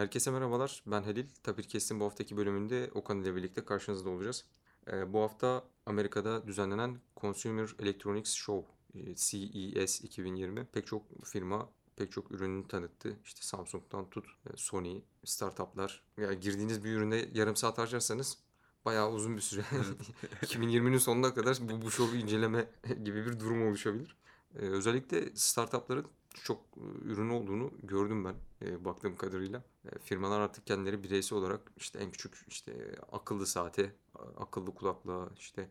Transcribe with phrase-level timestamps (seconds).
[0.00, 0.82] Herkese merhabalar.
[0.86, 1.26] Ben Halil.
[1.42, 4.44] Tapirkest'in bu haftaki bölümünde Okan ile birlikte karşınızda olacağız.
[4.92, 12.12] Ee, bu hafta Amerika'da düzenlenen Consumer Electronics Show e, CES 2020 pek çok firma pek
[12.12, 13.16] çok ürününü tanıttı.
[13.24, 16.02] İşte Samsung'dan tut, e, Sony, startuplar.
[16.16, 18.38] Yani girdiğiniz bir üründe yarım saat harcarsanız
[18.84, 19.64] bayağı uzun bir süre.
[20.42, 22.70] 2020'nin sonuna kadar bu, bu show'u inceleme
[23.04, 24.16] gibi bir durum oluşabilir.
[24.54, 29.62] Ee, özellikle startupların çok e, ürün olduğunu gördüm ben e, baktığım kadarıyla.
[29.84, 33.92] E, firmalar artık kendileri bireysel olarak işte en küçük işte akıllı saate,
[34.36, 35.68] akıllı kulaklığa işte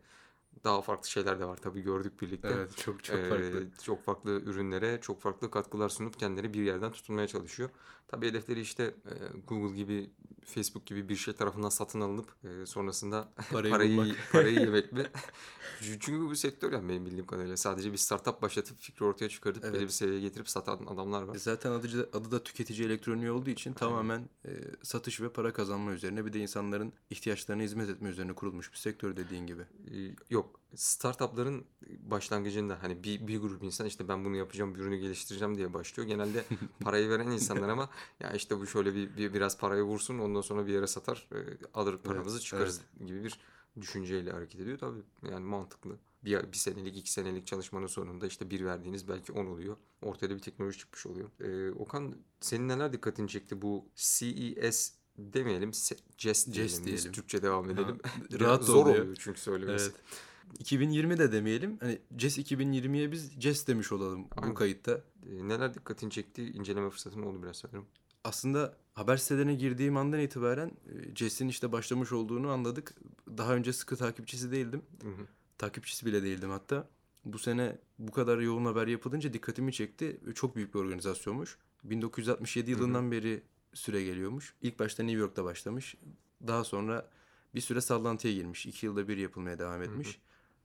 [0.64, 2.48] daha farklı şeyler de var tabii gördük birlikte.
[2.48, 3.66] Evet çok çok Ee, farklı.
[3.82, 7.70] çok farklı ürünlere çok farklı katkılar sunup kendileri bir yerden tutunmaya çalışıyor.
[8.08, 10.10] Tabii hedefleri işte e, Google gibi,
[10.44, 15.06] Facebook gibi bir şey tarafından satın alınıp e, sonrasında Parayı parayı parayı yemek mi?
[15.80, 17.56] Çünkü bu sektör yani benim bildiğim kadarıyla.
[17.56, 19.74] Sadece bir startup başlatıp fikri ortaya çıkartıp Evet.
[19.74, 21.34] belli bir seviyeye getirip satan adamlar var.
[21.34, 24.50] Zaten adı, da- adı da tüketici elektroniği olduğu için tamamen e,
[24.82, 29.16] satış ve para kazanma üzerine bir de insanların ihtiyaçlarına hizmet etme üzerine kurulmuş bir sektör
[29.16, 29.62] dediğin gibi.
[29.90, 30.60] Ee, Yok.
[30.74, 31.64] Startupların
[31.98, 36.08] başlangıcında hani bir, bir grup insan işte ben bunu yapacağım, bir ürünü geliştireceğim diye başlıyor.
[36.08, 36.44] Genelde
[36.80, 40.66] parayı veren insanlar ama ya işte bu şöyle bir, bir biraz parayı vursun ondan sonra
[40.66, 41.38] bir yere satar e,
[41.74, 43.40] alır paramızı çıkarız gibi bir
[43.80, 44.78] düşünceyle hareket ediyor.
[44.78, 45.98] Tabii yani mantıklı.
[46.24, 49.76] Bir, bir senelik, iki senelik çalışmanın sonunda işte bir verdiğiniz belki on oluyor.
[50.02, 51.30] Ortaya da bir teknoloji çıkmış oluyor.
[51.40, 55.70] Ee, Okan senin neler dikkatini çekti bu CES demeyelim,
[56.16, 56.64] CES diyelim.
[56.64, 57.12] Biz diyelim.
[57.12, 57.98] Türkçe devam edelim.
[58.40, 59.04] Rahat zor oluyor.
[59.04, 59.84] oluyor çünkü söylemesi.
[59.84, 60.29] Evet.
[60.58, 61.78] 2020 de demeyelim.
[61.80, 64.50] Hani CES 2020'ye biz CES demiş olalım Aynen.
[64.50, 65.00] bu kayıtta.
[65.26, 66.42] Ee, neler dikkatini çekti?
[66.42, 67.86] İnceleme fırsatın oldu biraz sanırım.
[68.24, 72.94] Aslında haber sitelerine girdiğim andan itibaren e, CES'in işte başlamış olduğunu anladık.
[73.38, 74.82] Daha önce sıkı takipçisi değildim.
[75.02, 75.26] Hı hı.
[75.58, 76.88] Takipçisi bile değildim hatta.
[77.24, 80.20] Bu sene bu kadar yoğun haber yapılınca dikkatimi çekti.
[80.34, 81.58] Çok büyük bir organizasyonmuş.
[81.84, 83.42] 1967 yılından beri
[83.74, 84.54] süre geliyormuş.
[84.62, 85.94] İlk başta New York'ta başlamış.
[86.46, 87.10] Daha sonra
[87.54, 88.66] bir süre sallantıya girmiş.
[88.66, 90.20] İki yılda bir yapılmaya devam etmiş.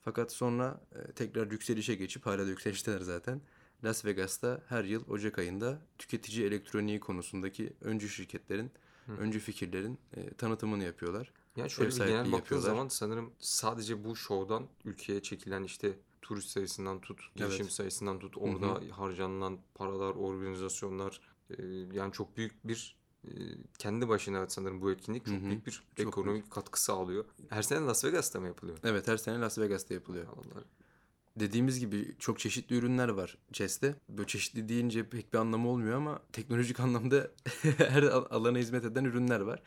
[0.06, 3.42] Fakat sonra e, tekrar yükselişe geçip hala da yükselişteler zaten.
[3.84, 8.72] Las Vegas'ta her yıl Ocak ayında tüketici elektroniği konusundaki öncü şirketlerin,
[9.08, 11.32] öncü fikirlerin e, tanıtımını yapıyorlar.
[11.56, 12.68] Yani şöyle bir genel yapıyorlar.
[12.68, 17.72] zaman sanırım sadece bu show'dan ülkeye çekilen işte turist sayısından tut, girişim Evet.
[17.72, 22.96] sayısından tut, orada harcanılan paralar, organizasyonlar e, yani çok büyük bir
[23.78, 25.46] kendi başına sanırım bu etkinlik çok Hı hı.
[25.46, 27.25] büyük bir Çok ekonomik katkı sağlıyor.
[27.50, 28.78] Her sene Las Vegas'ta mı yapılıyor?
[28.84, 30.25] Evet her sene Las Vegas'ta yapılıyor.
[30.28, 30.63] Allah.
[31.36, 33.96] Dediğimiz gibi çok çeşitli ürünler var CES'te.
[34.09, 37.31] Böyle çeşitli deyince pek bir anlamı olmuyor ama teknolojik anlamda
[37.78, 39.62] her al- alana hizmet eden ürünler var.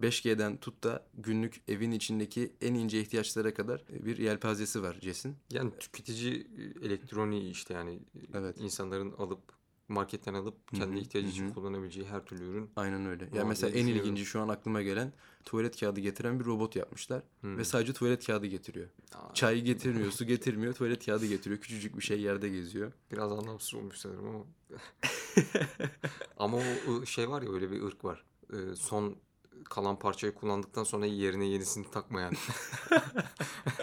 [0.00, 5.36] 5G'den tut da günlük evin içindeki en ince ihtiyaçlara kadar bir yelpazesi var CES'in.
[5.50, 6.46] Yani tüketici
[6.82, 8.56] e, elektroniği işte yani e, Evet.
[8.60, 9.42] insanların alıp
[9.88, 12.70] marketten alıp kendi ihtiyacı için kullanabileceği her türlü ürün.
[12.76, 13.28] Aynen öyle.
[13.34, 15.12] Ya mesela diye en ilginci şu an aklıma gelen
[15.44, 17.22] tuvalet kağıdı getiren bir robot yapmışlar.
[17.40, 17.58] Hmm.
[17.58, 18.88] Ve sadece tuvalet kağıdı getiriyor.
[19.14, 21.60] Aa, Çay getirmiyor, su getirmiyor, tuvalet kağıdı getiriyor.
[21.60, 22.92] Küçücük bir şey yerde geziyor.
[23.12, 24.44] Biraz anlamsız olmuş sanırım ama.
[26.36, 28.24] ama o şey var ya öyle bir ırk var.
[28.52, 29.16] Ee, son
[29.64, 32.32] kalan parçayı kullandıktan sonra yerine yenisini takmayan.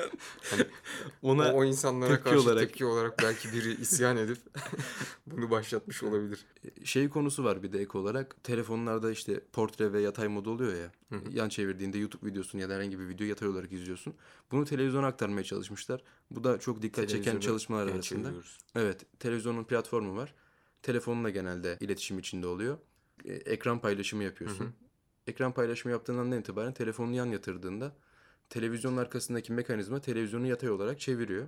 [1.21, 4.37] Ona o, o insanlara tepki karşı olarak- tepki olarak belki biri isyan edip
[5.27, 6.45] bunu başlatmış olabilir.
[6.83, 8.43] şey konusu var bir de ek olarak.
[8.43, 10.91] Telefonlarda işte portre ve yatay modu oluyor ya.
[11.31, 14.13] Yan çevirdiğinde YouTube videosunu ya da herhangi bir video yatay olarak izliyorsun.
[14.51, 16.03] Bunu televizyona aktarmaya çalışmışlar.
[16.31, 18.19] Bu da çok dikkat çeken Televizyonu çalışmalar genç arasında.
[18.23, 18.57] çeviriyoruz.
[18.75, 20.33] Evet, televizyonun platformu var.
[20.81, 22.77] Telefonla genelde iletişim içinde oluyor.
[23.25, 24.73] E, Ekran paylaşımı yapıyorsun.
[25.27, 27.95] Ekran paylaşımı yaptığın andan itibaren telefonunu yan yatırdığında
[28.49, 31.47] televizyonun arkasındaki mekanizma televizyonu yatay olarak çeviriyor.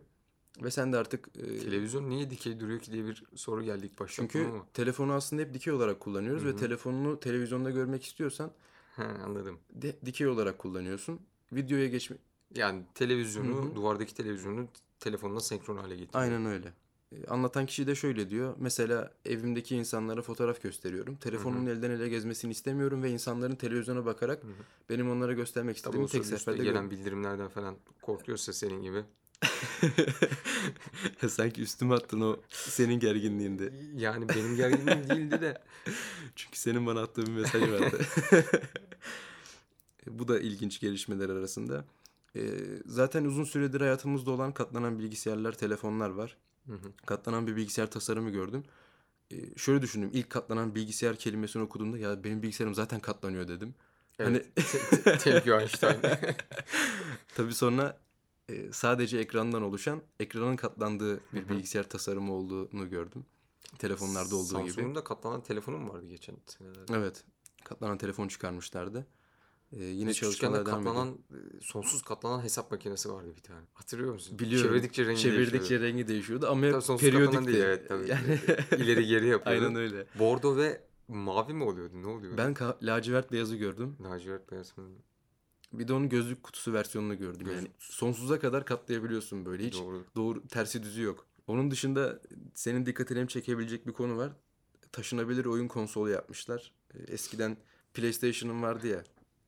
[0.63, 3.99] Ve sen de artık e, Televizyon niye dikey duruyor ki diye bir soru geldi ilk
[3.99, 4.65] başta çünkü ama.
[4.73, 8.51] telefonu aslında hep dikey olarak kullanıyoruz ve telefonunu televizyonda görmek istiyorsan
[8.95, 9.59] He, anladım.
[9.73, 11.19] de, dikey olarak kullanıyorsun.
[11.51, 12.17] Videoya geçme
[12.55, 14.67] Yani televizyonu, duvardaki televizyonu
[14.99, 16.23] telefonla senkron hale getiriyor.
[16.23, 16.73] Aynen öyle.
[17.11, 18.55] E, Anlatan kişi de şöyle diyor.
[18.59, 21.15] Mesela evimdeki insanlara fotoğraf gösteriyorum.
[21.15, 24.41] Telefonumun elden ele gezmesini istemiyorum ve insanların televizyona bakarak
[24.89, 29.03] benim onlara göstermek o tek seferde gelen bildirimlerden falan korkuyorsa senin gibi.
[31.29, 33.73] Sanki üstüme attın o senin gerginliğinde.
[33.95, 35.61] Yani benim gerginliğim değildi de
[36.35, 37.99] Çünkü senin bana attığın bir mesaj vardı.
[40.07, 41.85] Bu da ilginç gelişmeler arasında.
[42.35, 42.41] E,
[42.85, 46.37] zaten uzun süredir hayatımızda olan katlanan bilgisayarlar, telefonlar var.
[47.05, 48.63] Katlanan bir bilgisayar tasarımı gördüm.
[49.31, 50.09] E, şöyle düşündüm.
[50.13, 53.75] İlk katlanan bilgisayar kelimesini okuduğumda ya benim bilgisayarım zaten katlanıyor dedim.
[54.17, 54.43] Hani
[55.19, 55.97] Tepki Einstein.
[57.35, 57.99] tabii sonra
[58.49, 63.25] e, sadece ekrandan oluşan, ekranın katlandığı bir bilgisayar tasarımı olduğunu gördüm.
[63.79, 64.71] Telefonlarda olduğu gibi.
[64.71, 66.93] Samsung'un da katlanan telefonu mu vardı geçen senelerde?
[66.97, 67.23] Evet.
[67.63, 69.07] Katlanan telefon çıkarmışlardı.
[69.73, 70.93] Ee, yine Biz küçükken de çalışmalar devam ediyor.
[70.95, 71.17] katlanan,
[71.57, 73.59] e, sonsuz katlanan hesap makinesi vardı bir tane.
[73.73, 74.39] Hatırlıyor musun?
[74.39, 74.69] Biliyorum.
[74.69, 75.83] Çevirdikçe rengi Çevirdikçe değişiyordu.
[75.85, 77.53] rengi değişiyordu ama Tabii sonsuz katlanan periyodikti.
[77.53, 78.09] değil evet tabii.
[78.09, 78.39] Yani
[78.83, 79.63] İleri geri yapıyordu.
[79.65, 80.05] aynen öyle.
[80.19, 82.01] Bordo ve mavi mi oluyordu?
[82.01, 82.37] Ne oluyordu?
[82.37, 83.97] Ben lacivert beyazı gördüm.
[84.03, 84.83] Lacivert beyaz mı?
[85.73, 87.45] Bir de onun gözlük kutusu versiyonunu gördüm.
[87.45, 89.65] Gözlük yani sonsuza kadar katlayabiliyorsun böyle.
[89.65, 90.05] Hiç Doğru.
[90.15, 91.25] doğru tersi düzü yok.
[91.47, 92.21] Onun dışında
[92.55, 94.31] senin dikkatini çekebilecek bir konu var.
[94.91, 96.71] Taşınabilir oyun konsolu yapmışlar.
[96.93, 97.57] Ee, Eskiden
[97.93, 99.03] PlayStation'ın vardı ya.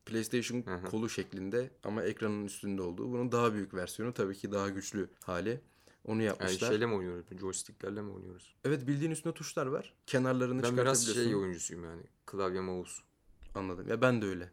[0.06, 0.86] PlayStation Hı hı.
[0.86, 3.12] kolu şeklinde ama ekranın üstünde olduğu.
[3.12, 5.60] Bunun daha büyük versiyonu tabii ki daha güçlü hali.
[6.04, 6.68] Onu Yani yapmışlar.
[6.68, 7.24] şeyle mi oynuyoruz?
[7.40, 8.54] Joysticklerle mi oynuyoruz?
[8.64, 9.94] Evet bildiğin üstünde tuşlar var.
[10.06, 11.24] Kenarlarını Ben biraz çıkartabiliyorsun.
[11.32, 12.02] şey oyuncusuyum yani.
[12.26, 13.02] Klavye mouse.
[13.54, 13.88] Anladım.
[13.88, 14.50] Ya ben de öyle.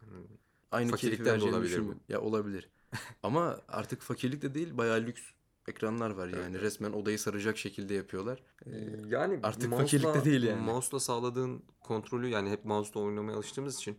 [0.72, 2.02] Aynı keyfi Fakirlikten de olabilir düşünmüyorum.
[2.10, 2.70] Ya olabilir.
[3.24, 5.22] Ama artık fakirlik de değil bayağı lüks
[5.68, 6.62] ekranlar var yani.
[6.62, 8.44] Resmen odayı saracak şekilde yapıyorlar.
[8.66, 8.70] Ee,
[9.08, 10.62] Yani artık mouse'la- fakirlik de değil yani.
[10.62, 13.98] Mouse'la sağladığın kontrolü yani hep mouse'la oynamaya alıştığımız için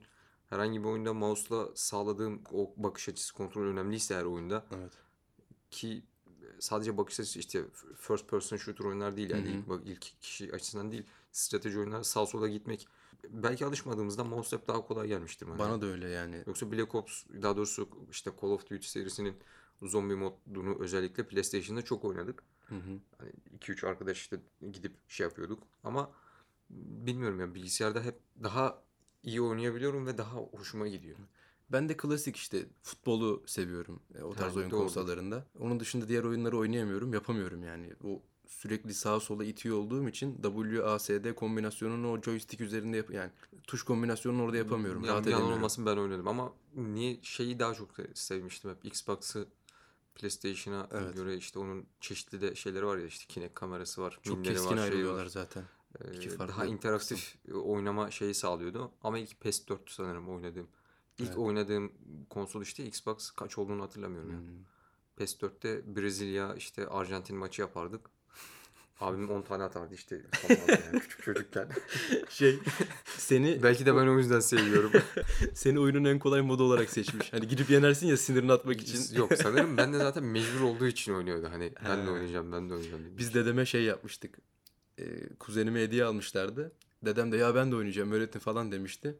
[0.52, 4.92] herhangi bir oyunda mouse'la sağladığım o bakış açısı kontrol önemliyse her oyunda evet.
[5.70, 6.02] ki
[6.58, 7.64] sadece bakış açısı işte
[7.96, 12.48] first person shooter oyunlar değil yani ilk, ilk kişi açısından değil strateji oyunlar sağ sola
[12.48, 12.88] gitmek
[13.30, 15.58] belki alışmadığımızda mouse hep daha kolay gelmiştir bana.
[15.58, 16.42] Bana da öyle yani.
[16.46, 19.36] Yoksa Black Ops daha doğrusu işte Call of Duty serisinin
[19.82, 22.42] zombi modunu özellikle PlayStation'da çok oynadık.
[22.66, 23.00] Hı hı.
[23.18, 24.40] Hani 2-3 arkadaş işte
[24.72, 26.10] gidip şey yapıyorduk ama
[26.70, 28.82] bilmiyorum ya bilgisayarda hep daha
[29.22, 31.18] iyi oynayabiliyorum ve daha hoşuma gidiyor.
[31.72, 34.84] Ben de klasik işte futbolu seviyorum e, o tarz Ha, oyun doğrudur.
[34.84, 35.46] konsollarında.
[35.58, 37.92] Onun dışında diğer oyunları oynayamıyorum, yapamıyorum yani.
[38.04, 43.30] O sürekli sağa sola itiyor olduğum için WASD kombinasyonunu o joystick üzerinde yap yani
[43.66, 45.04] tuş kombinasyonunu orada yapamıyorum.
[45.04, 49.48] Yani rahat yalan olmasın ben oynadım ama niye şeyi daha çok se- sevmiştim hep Xbox'ı
[50.14, 51.14] PlayStation'a Evet.
[51.14, 54.82] göre işte onun çeşitli de şeyleri var ya işte Kinect kamerası var, Çok keskin var,
[54.82, 55.26] ayrılıyorlar var.
[55.26, 55.64] zaten.
[56.00, 57.34] Ee, İki farklı daha interaktif
[57.64, 58.90] oynama şeyi sağlıyordu.
[59.02, 60.68] Ama ilk PES 4 sanırım oynadığım.
[61.18, 61.38] İlk Evet.
[61.38, 61.92] oynadığım
[62.30, 64.30] konsol işte Xbox kaç olduğunu hatırlamıyorum.
[64.32, 64.64] Hmm.
[65.16, 68.00] PES 4'te Brezilya işte Arjantin maçı yapardık.
[69.00, 70.22] Abim 10 tane atardı işte.
[70.90, 71.68] Yani küçük çocukken.
[72.28, 72.58] Şey
[73.06, 74.90] seni Belki de ben o yüzden seviyorum.
[75.54, 77.32] seni oyunun en kolay modu olarak seçmiş.
[77.32, 79.16] Hani gidip yenersin ya sinirini atmak için.
[79.16, 81.48] Yok sanırım ben de zaten mecbur olduğu için oynuyordu.
[81.52, 83.04] Hani ben de oynayacağım ben de oynayacağım.
[83.04, 83.18] diye.
[83.18, 84.38] Biz dedeme şey yapmıştık.
[85.02, 86.72] Ee, kuzenime hediye almışlardı.
[87.04, 89.16] Dedem de ya ben de oynayacağım öğretin falan demişti.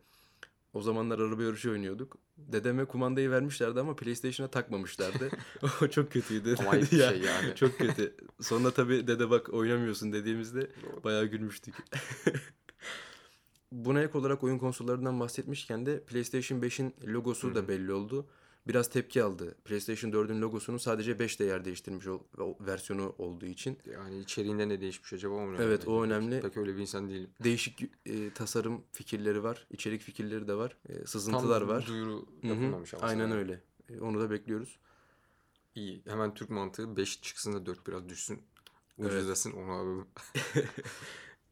[0.73, 2.17] O zamanlar araba yarışı oynuyorduk.
[2.37, 5.31] Dedeme kumandayı vermişlerdi ama PlayStation'a takmamışlardı.
[5.83, 6.57] o çok kötüydü.
[6.59, 7.55] Ama Ya, şey yani.
[7.55, 8.15] Çok kötü.
[8.41, 10.71] Sonra tabii dede bak oynamıyorsun dediğimizde
[11.05, 11.75] bayağı gülmüştük.
[13.73, 18.27] Buna ek olarak oyun konsollarından bahsetmişken de PlayStation 5'in logosu da belli oldu.
[18.69, 19.57] Biraz tepki aldı.
[19.65, 23.79] PlayStation 4'ün logosunu sadece 5'te yer değiştirmiş ol- o versiyonu olduğu için.
[23.93, 25.63] Yani içeriğinde ne değişmiş acaba o önemli.
[25.63, 26.41] Evet, o önemli.
[26.41, 27.31] Pek öyle bir insan değilim.
[27.45, 31.87] Değişik e, tasarım fikirleri var, içerik fikirleri de var, e, sızıntılar Tam var.
[31.87, 33.61] duyuru Hı hı, yapılmamış ama Aynen öyle.
[33.89, 34.79] E, onu da bekliyoruz.
[35.75, 36.03] İyi.
[36.07, 38.43] Hemen Türk mantığı 5 çıksın da 4 biraz düşsün.
[38.99, 39.13] Evet.
[39.13, 40.09] Ucuzlasın onu alalım.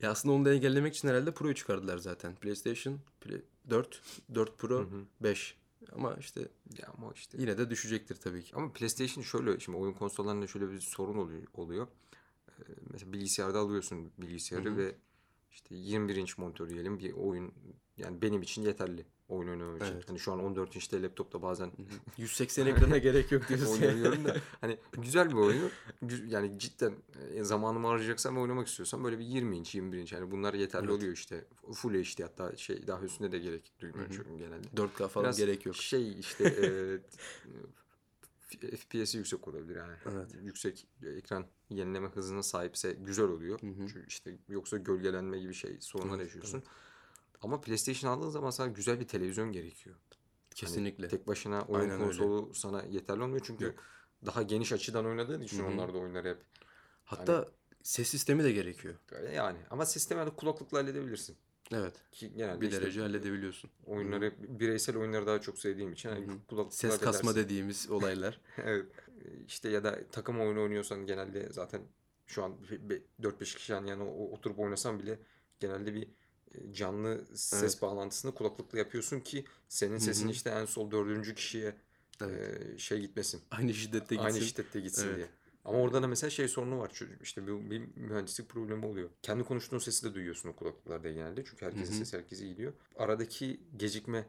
[0.02, 2.34] Ya aslında onu da engellemek için herhalde Pro'yu çıkardılar zaten.
[2.36, 4.02] PlayStation Play- 4,
[4.34, 5.04] 4 Pro, Hı hı.
[5.20, 5.56] 5.
[5.92, 6.48] Ama işte
[6.78, 7.38] Ya ama işte.
[7.40, 8.56] yine de düşecektir tabii ki.
[8.56, 11.42] Ama PlayStation şöyle şimdi oyun konsollarında şöyle bir sorun oluyor.
[11.54, 11.88] oluyor.
[12.48, 12.62] Ee,
[12.92, 14.76] mesela bilgisayarda alıyorsun bilgisayarı Hı hı.
[14.76, 14.94] ve
[15.50, 17.52] işte 21 inç monitör diyelim bir oyun
[17.96, 19.86] yani benim için yeterli oyun oynamam için.
[19.94, 20.08] Evet.
[20.08, 21.72] Hani şu an 14 inçte laptopta bazen
[22.16, 23.72] 180 ekrana gerek yok diyorsun.
[23.72, 25.70] oynayabiliyorum da hani güzel bir oyunu
[26.02, 26.94] gü- yani cidden
[27.34, 30.84] e, zamanımı harcayacaksam ve oynamak istiyorsam böyle bir 20 inç 21 inç yani bunlar yeterli
[30.84, 30.94] Evet.
[30.94, 31.44] oluyor işte.
[31.74, 34.68] Full HD hatta şey daha üstüne de gerek duymuyorum çünkü genelde.
[34.68, 35.76] 4K falan Biraz gerek yok.
[35.76, 36.66] Şey işte e,
[38.76, 39.92] FPS'i yüksek olabilir yani.
[40.12, 40.28] Evet.
[40.42, 43.60] Yüksek ekran yenileme hızına sahipse güzel oluyor.
[43.62, 43.74] Hı hı.
[43.78, 46.62] Çünkü işte yoksa gölgelenme gibi şey sorunlar Evet, yaşıyorsun.
[47.40, 49.96] Ama PlayStation aldığın zaman sana güzel bir televizyon gerekiyor.
[50.10, 51.08] Hani Kesinlikle.
[51.08, 52.04] tek başına oyun Aynen öyle.
[52.04, 53.74] konsolu sana yeterli olmuyor çünkü Yok.
[54.26, 55.66] daha geniş açıdan oynadığın için Hı hı.
[55.66, 56.38] onlar da oyunları hep
[57.04, 57.48] Hatta
[57.82, 58.94] ses sistemi de gerekiyor.
[59.34, 59.58] yani.
[59.70, 61.36] Ama sistemi de kulaklıkla halledebilirsin.
[61.72, 61.94] Evet.
[62.12, 63.70] Ki genelde Bir işte derece halledebiliyorsun.
[63.86, 66.46] oyunları bireysel oyunları daha çok sevdiğim için hani Hı hı.
[66.48, 67.36] kulaklıkla Ses kasma halledersin.
[67.44, 68.40] dediğimiz olaylar.
[68.64, 68.86] Evet.
[69.46, 71.82] İşte ya da takım oyunu oynuyorsan genelde zaten
[72.26, 72.56] şu an
[73.22, 75.18] 4-5 kişi yan yana oturup oynasan bile
[75.60, 76.08] genelde bir
[76.72, 77.82] canlı ses Evet.
[77.82, 80.32] bağlantısını kulaklıkla yapıyorsun ki senin sesin hı.
[80.32, 81.74] işte en sol dördüncü kişiye
[82.20, 82.74] Evet.
[82.74, 83.40] e, şey gitmesin.
[83.50, 84.26] Aynı şiddette gitsin.
[84.26, 85.16] Aynı şiddette gitsin Evet.
[85.16, 85.28] diye.
[85.64, 86.92] Ama orada da mesela şey sorunu var.
[87.22, 89.10] İşte bir, bir mühendislik problemi oluyor.
[89.22, 91.44] Kendi konuştuğun sesi de duyuyorsun o kulaklıklarda genelde.
[91.44, 91.98] Çünkü herkesin Hı hı.
[91.98, 92.72] sesi herkese gidiyor.
[92.96, 94.26] Aradaki gecikme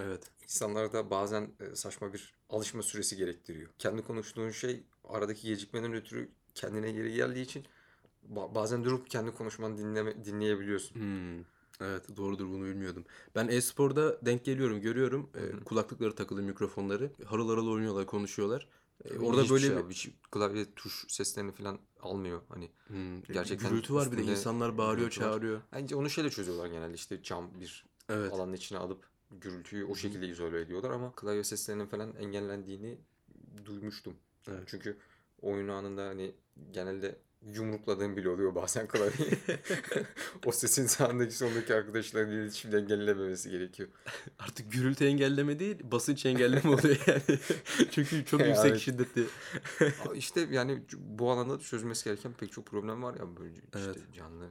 [0.00, 0.30] Evet.
[0.42, 3.70] insanlarda bazen saçma bir alışma süresi gerektiriyor.
[3.78, 7.64] Kendi konuştuğun şey aradaki gecikmeden ötürü kendine geri geldiği için
[8.34, 10.94] ba- bazen durup kendi konuşmanı dinleme dinleyebiliyorsun.
[10.94, 11.38] Hmm.
[11.80, 13.04] Evet doğrudur bunu bilmiyordum.
[13.34, 15.30] Ben e-sporda denk geliyorum, görüyorum.
[15.32, 15.64] Hı.
[15.64, 17.10] kulaklıkları takılı mikrofonları.
[17.24, 18.68] Harıl harıl oynuyorlar, konuşuyorlar.
[19.08, 22.40] Tabii orada hiçbir böyle şey bir hiç klavye tuş seslerini falan almıyor.
[22.48, 25.60] Hani Hmm, gerçekten gürültü var bir de insanlar bağırıyor, çağırıyor.
[25.72, 28.32] Bence onu şeyle çözüyorlar genelde işte cam bir Evet.
[28.32, 32.98] alanın içine alıp gürültüyü o şekilde izole ediyorlar ama klavye seslerinin falan engellendiğini
[33.64, 34.14] duymuştum.
[34.48, 34.62] Evet.
[34.66, 34.96] Çünkü
[35.42, 36.34] oyun anında hani
[36.70, 39.38] genelde yumrukladığım bile oluyor bazen klavyeyi.
[40.46, 43.88] o sesin sağındaki sondaki arkadaşların iletişimde engellememesi gerekiyor.
[44.38, 47.38] Artık gürültü engelleme değil, basınç engelleme oluyor yani.
[47.90, 48.80] Çünkü çok Ya yüksek evet.
[48.80, 49.26] şiddetli.
[50.14, 53.98] İşte yani bu alanda da çözülmesi gereken pek çok problem var ya böyle işte Evet.
[54.14, 54.50] canlı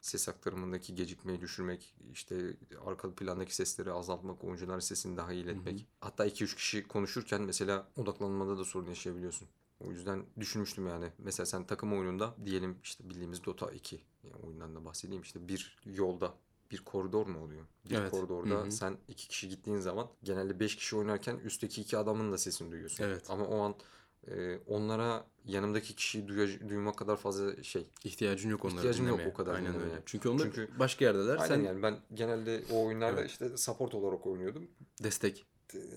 [0.00, 5.52] ses aktarımındaki gecikmeyi düşürmek, işte arka plandaki sesleri azaltmak, oyuncuların sesini daha iyi Hı hı.
[5.52, 5.86] iletmek.
[6.00, 9.48] Hatta 2-3 kişi konuşurken mesela odaklanmada da sorun yaşayabiliyorsun.
[9.80, 11.12] O yüzden düşünmüştüm yani.
[11.18, 15.78] Mesela sen takım oyununda diyelim işte bildiğimiz Dota 2 yani oyundan da bahsedeyim işte bir
[15.84, 16.34] yolda
[16.70, 17.64] bir koridor mu oluyor?
[17.90, 18.10] Bir Evet.
[18.10, 18.70] koridorda Hı hı.
[18.70, 23.04] sen iki kişi gittiğin zaman genelde beş kişi oynarken üstteki iki adamın da sesini duyuyorsun.
[23.04, 23.30] Evet.
[23.30, 23.74] Ama o an
[24.26, 27.86] e, onlara yanımdaki kişiyi duya- duymak kadar fazla şey.
[28.04, 29.34] İhtiyacın yok onları İhtiyacım yok dinlemeye.
[29.34, 29.90] o kadar Aynen dinlemeye.
[29.92, 30.02] öyle.
[30.06, 31.36] Çünkü onlar Çünkü başka yerdeler.
[31.38, 33.30] aynen Sen yani ben genelde o oyunlarda Evet.
[33.30, 34.70] işte support olarak oynuyordum.
[35.02, 35.44] destek.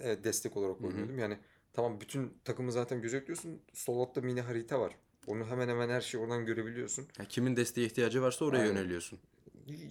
[0.01, 0.87] Evet, destek olarak Hı hı.
[0.87, 1.19] oynuyordum.
[1.19, 1.39] Yani
[1.77, 3.61] tamam bütün takımı zaten gözetliyorsun.
[3.73, 4.95] Sol altta mini harita var.
[5.27, 7.07] Onu hemen hemen her şeyi oradan görebiliyorsun.
[7.19, 8.73] Ya kimin desteğe ihtiyacı varsa oraya Aynen.
[8.73, 9.19] yöneliyorsun.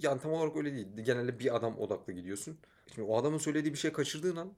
[0.02, 0.86] Yani tam olarak öyle değil.
[1.04, 2.56] Genelde bir adam odaklı gidiyorsun.
[2.94, 4.52] Şimdi o adamın söylediği bir şey kaçırdığın an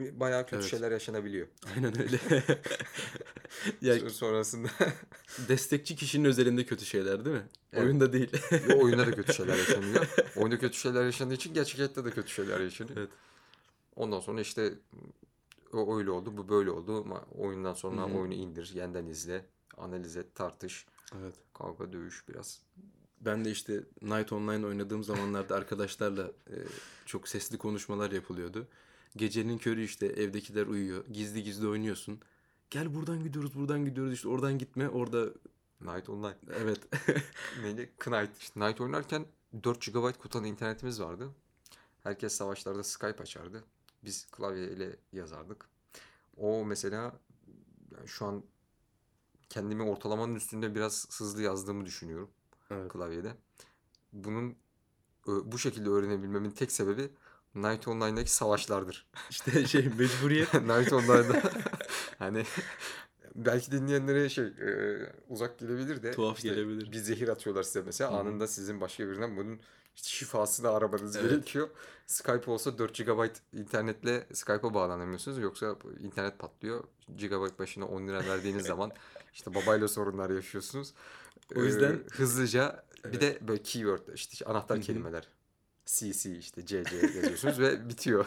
[0.00, 0.70] e, bayağı kötü Evet.
[0.70, 1.46] şeyler yaşanabiliyor.
[1.76, 2.18] Aynen öyle.
[3.82, 4.68] ya Sonra- Sonrasında
[5.48, 7.46] destekçi kişinin özelinde kötü şeyler değil mi?
[7.72, 7.84] Evet.
[7.84, 8.30] Oyunda değil.
[8.74, 10.06] o oyunda da kötü şeyler yaşanıyor.
[10.36, 12.96] Oyunda kötü şeyler yaşandığı için gerçek hayatta da kötü şeyler yaşanıyor.
[12.96, 13.10] Evet.
[13.96, 14.72] Ondan sonra işte
[15.72, 17.00] o öyle oldu, bu böyle oldu.
[17.06, 18.18] Ama oyundan sonra Hı hı.
[18.18, 19.46] oyunu indir, yeniden izle,
[19.76, 20.86] analiz et, tartış,
[21.20, 21.34] Evet.
[21.54, 22.62] kavga, dövüş biraz.
[23.20, 26.54] Ben de işte Night Online oynadığım zamanlarda arkadaşlarla e,
[27.06, 28.66] çok sesli konuşmalar yapılıyordu.
[29.16, 31.04] Gecenin körü işte evdekiler uyuyor.
[31.06, 32.20] Gizli gizli oynuyorsun.
[32.70, 34.12] Gel buradan gidiyoruz, buradan gidiyoruz.
[34.12, 34.88] işte oradan gitme.
[34.88, 35.24] Orada
[35.80, 36.36] Night Online.
[36.62, 36.80] evet.
[37.62, 37.90] Neydi?
[37.98, 38.38] Knight.
[38.38, 39.26] İşte Knight oynarken
[39.64, 41.28] 4 GB kutan internetimiz vardı.
[42.02, 43.64] Herkes savaşlarda Skype açardı.
[44.04, 45.68] Biz klavyeyle yazardık.
[46.36, 47.12] O mesela
[47.96, 48.42] yani şu an
[49.48, 52.30] kendimi ortalamanın üstünde biraz hızlı yazdığımı düşünüyorum
[52.70, 52.92] evet.
[52.92, 53.34] klavyede.
[54.12, 54.56] Bunun
[55.26, 57.10] bu şekilde öğrenebilmemin tek sebebi
[57.54, 59.06] Night Online'daki savaşlardır.
[59.30, 60.54] İşte şey mecburiyet.
[60.54, 61.42] Night Online'da
[62.18, 62.44] hani
[63.34, 66.92] belki dinleyenlere şey e, uzak gelebilir de Tuhaf işte gelebilir.
[66.92, 68.18] bir zehir atıyorlar size mesela Hı hı.
[68.20, 69.60] anında sizin başka birinden bunun
[70.06, 71.30] şifasını aramanız Evet.
[71.30, 71.68] gerekiyor.
[72.06, 76.84] Skype olsa 4 GB internetle Skype'a bağlanamıyorsunuz yoksa internet patlıyor.
[77.08, 78.92] GB başına 10 lira verdiğiniz zaman
[79.34, 80.94] işte babayla sorunlar yaşıyorsunuz.
[81.56, 83.20] O yüzden- Ee, hızlıca bir Evet.
[83.20, 84.86] de böyle keyword işte anahtar Hı hı.
[84.86, 85.28] kelimeler.
[85.86, 88.26] CC işte CC yazıyorsunuz ve bitiyor.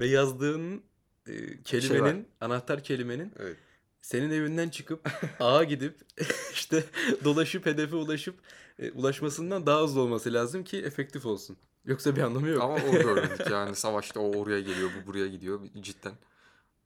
[0.00, 0.82] Ve yazdığın
[1.26, 3.56] e, kelimenin, anahtar kelimenin Evet.
[4.02, 5.10] senin evinden çıkıp
[5.40, 6.00] ağa gidip
[6.52, 6.84] işte
[7.24, 8.34] dolaşıp hedefe ulaşıp
[8.78, 11.56] e, ulaşmasından daha hızlı olması lazım ki efektif olsun.
[11.84, 12.62] Yoksa bir anlamı yok.
[12.62, 16.14] Ama orada öğrendik yani savaşta o oraya geliyor bu buraya gidiyor cidden.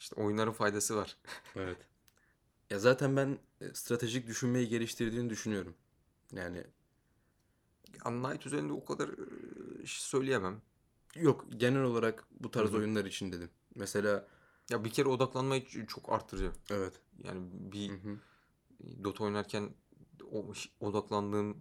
[0.00, 1.16] İşte oyunların faydası var.
[1.56, 1.76] Evet.
[2.70, 5.74] Ya zaten ben e, stratejik düşünmeyi geliştirdiğini düşünüyorum.
[6.32, 6.64] Yani
[8.06, 10.62] Unlight üzerinde o kadar e, söyleyemem.
[11.16, 12.78] yok genel olarak bu tarz Hı hı.
[12.78, 13.50] oyunlar için dedim.
[13.74, 14.26] Mesela
[14.70, 16.52] Ya bir kere odaklanmayı çok artırıyor.
[16.70, 17.00] evet.
[17.24, 18.18] Yani bir Hı hı.
[19.04, 19.70] Dota oynarken
[20.32, 21.56] o ş- odaklandığın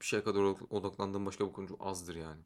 [0.00, 2.40] bir şeye kadar odak- odaklandığın başka bir konu azdır yani.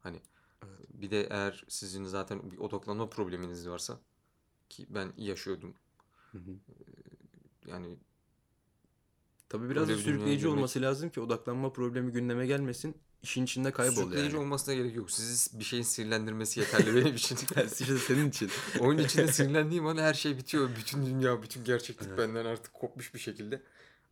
[0.00, 0.20] Hani
[0.62, 0.88] Evet.
[0.94, 4.00] bir de eğer sizin zaten bir odaklanma probleminiz varsa
[4.68, 5.74] ki ben yaşıyordum.
[6.32, 6.50] Hı hı.
[7.66, 7.96] Yani
[9.48, 12.96] Tabii biraz da sürükleyici girmek- olması lazım ki odaklanma problemi gündeme gelmesin.
[13.22, 14.44] İşin içinde kaybol sürükleyici yani.
[14.44, 15.10] olmasına gerek yok.
[15.10, 17.36] Sizi bir şeyin sinirlendirmesi yeterli benim için.
[17.80, 18.50] işte senin için.
[18.80, 20.70] Oyun içinde sinirlendiğim an her şey bitiyor.
[20.78, 22.18] Bütün dünya, bütün gerçeklik Evet.
[22.18, 23.62] benden artık kopmuş bir şekilde.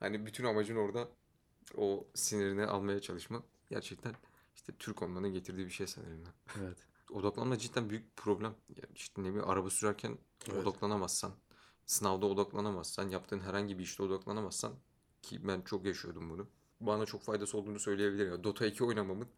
[0.00, 1.08] Hani bütün amacın orada
[1.76, 3.42] o sinirini almaya çalışmak.
[3.70, 4.14] Gerçekten
[4.54, 6.25] işte Türk olmanın getirdiği bir şey sanırım.
[6.26, 6.62] ben.
[6.62, 6.76] Evet.
[7.11, 8.54] Odaklanma cidden büyük bir problem.
[8.68, 10.18] Yani işte ne bileyim araba sürerken
[10.50, 10.66] Evet.
[10.66, 11.32] odaklanamazsan,
[11.87, 14.73] sınavda odaklanamazsan, yaptığın herhangi bir işte odaklanamazsan
[15.23, 16.46] ki ben çok yaşıyordum bunu.
[16.80, 18.30] Bana çok faydası olduğunu söyleyebilirim.
[18.32, 18.44] Ya.
[18.44, 19.28] Dota 2 oynamamın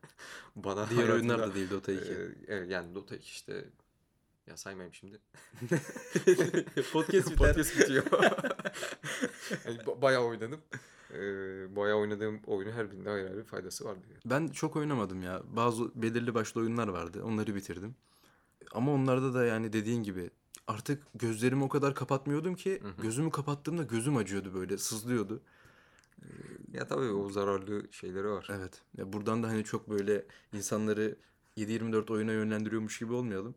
[0.56, 2.12] bana Diğer hayatımda- oyunlar da değil Dota 2.
[2.12, 3.64] Ee, evet, yani Dota 2 işte
[4.46, 5.18] ya saymayayım şimdi.
[6.92, 7.36] Podcast biter.
[7.36, 8.04] Podcast bitiyor.
[9.64, 10.60] yani ba- bayağı oynadım.
[11.14, 14.00] Ee, bayağı oynadığım oyunu her birinde ayrı ayrı faydası vardı.
[14.10, 14.20] Yani.
[14.24, 15.42] Ben çok oynamadım ya.
[15.56, 17.22] Bazı belirli başlı oyunlar vardı.
[17.24, 17.94] Onları bitirdim.
[18.72, 20.30] Ama onlarda da yani dediğin gibi
[20.66, 23.02] artık gözlerimi o kadar kapatmıyordum ki Hı hı.
[23.02, 25.42] gözümü kapattığımda gözüm acıyordu böyle sızlıyordu.
[26.72, 28.48] Ya tabii o zararlı şeyleri var.
[28.50, 28.82] Evet.
[28.96, 31.16] Ya buradan da hani çok böyle insanları
[31.56, 33.54] 7-24 oyuna yönlendiriyormuş gibi olmayalım.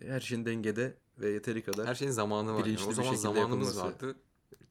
[0.00, 1.86] Her şeyin dengede ve yeteri kadar.
[1.86, 2.64] Her şeyin zamanı var.
[2.66, 4.06] Yani o bir zaman zamanımız yapılması.
[4.08, 4.16] vardı.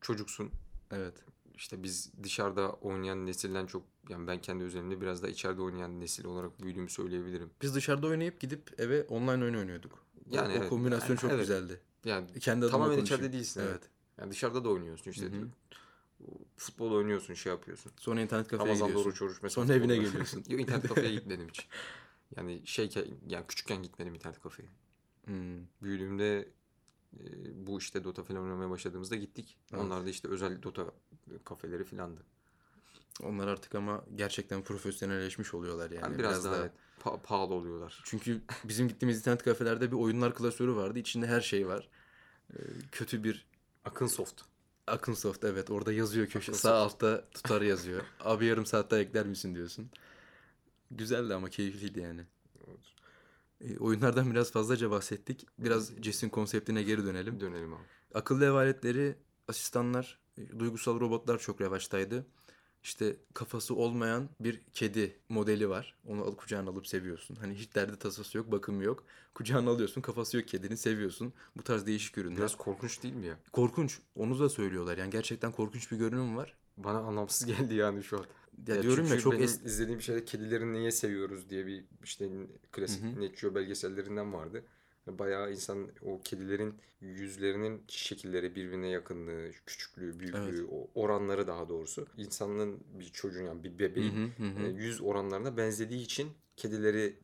[0.02, 0.52] Çocuksun.
[0.92, 1.14] Evet.
[1.58, 6.26] İşte biz dışarıda oynayan nesilden çok yani ben kendi üzerimde biraz da içeride oynayan nesil
[6.26, 7.50] olarak büyüdüğümü söyleyebilirim.
[7.62, 9.94] Biz dışarıda oynayıp gidip eve online oyun oynuyorduk.
[9.94, 10.70] O- Yani o, evet.
[10.70, 11.40] kombinasyon Yani çok evet.
[11.42, 11.80] güzeldi.
[12.06, 13.60] Yani Kendi adıma tamamen içeride değilsin.
[13.62, 13.72] Evet.
[13.72, 13.90] Evet.
[14.20, 15.26] Yani dışarıda da oynuyorsun işte.
[15.26, 15.48] Hı hı.
[16.58, 17.92] Futbol oynuyorsun, şey yapıyorsun.
[17.98, 19.10] Sonra internet kafeye Ramazan'da gidiyorsun.
[19.28, 19.52] oruç oruç.
[19.54, 20.44] Sonra evine geliyorsun.
[20.50, 21.68] Yok internet kafeye gitmedim hiç.
[22.38, 22.90] Yani şey
[23.28, 24.70] yani küçükken gitmedim internet kafeye.
[25.26, 25.60] Hmm.
[25.82, 26.48] Büyüdüğümde e,
[27.54, 29.58] bu işte Dota falan oynamaya başladığımızda gittik.
[29.74, 29.84] Evet.
[29.84, 30.86] Onlar da işte özel Dota
[31.46, 32.22] kafeleri filandı.
[33.24, 36.04] Onlar artık ama gerçekten profesyonelleşmiş oluyorlar yani.
[36.04, 36.72] Yani biraz, daha evet,
[37.04, 38.02] pa- pahalı oluyorlar.
[38.06, 41.00] Çünkü bizim gittiğimiz internet kafelerde bir oyunlar klasörü vardı.
[41.00, 41.90] İçinde her şey var.
[42.54, 42.58] Ee,
[42.92, 43.48] kötü bir
[43.86, 44.42] Akın Soft.
[44.88, 46.62] Akınsoft evet orada yazıyor köşe Akınsoft.
[46.62, 48.02] sağ altta tutar yazıyor.
[48.20, 49.90] Abi yarım saat daha ekler misin diyorsun.
[50.92, 52.26] Güzeldi ama keyifliydi yani.
[53.66, 55.48] Ee, oyunlardan biraz fazlaca bahsettik.
[55.60, 57.40] Biraz CES'in konseptine geri dönelim.
[57.40, 57.84] Dönelim abi.
[58.14, 59.16] Akıllı ev aletleri,
[59.48, 62.26] asistanlar, e, duygusal robotlar çok revaçtaydı.
[62.84, 65.96] İşte kafası olmayan bir kedi modeli var.
[66.08, 67.36] Onu alıp kucağına alıp seviyorsun.
[67.36, 69.04] Hani hiç derdi tasası yok, bakımı yok.
[69.34, 71.34] Kucağına alıyorsun, kafası yok kedinin, seviyorsun.
[71.58, 72.38] Bu tarz değişik ürünler.
[72.38, 73.38] Biraz korkunç değil mi ya?
[73.52, 74.00] Korkunç.
[74.16, 74.98] Onu da söylüyorlar.
[74.98, 76.54] Yani gerçekten korkunç bir görünüm var.
[76.78, 78.26] Bana anlamsız geldi yani şu an.
[78.68, 82.30] Ya, Ya diyorum ya çok benim es- izlediğim şeyde kedileri niye seviyoruz diye bir işte
[82.72, 83.16] klasik Hı hı.
[83.16, 84.66] Net Geo belgesellerinden vardı.
[85.08, 90.76] Bayağı insan o kedilerin yüzlerinin şekilleri birbirine yakınlığı, küçüklüğü, büyüklüğü, Evet.
[90.96, 94.62] oranları daha doğrusu insanın bir çocuğun yani bir bebeğin hı, hı hı.
[94.62, 97.20] e, yüz oranlarına benzediği için kedileri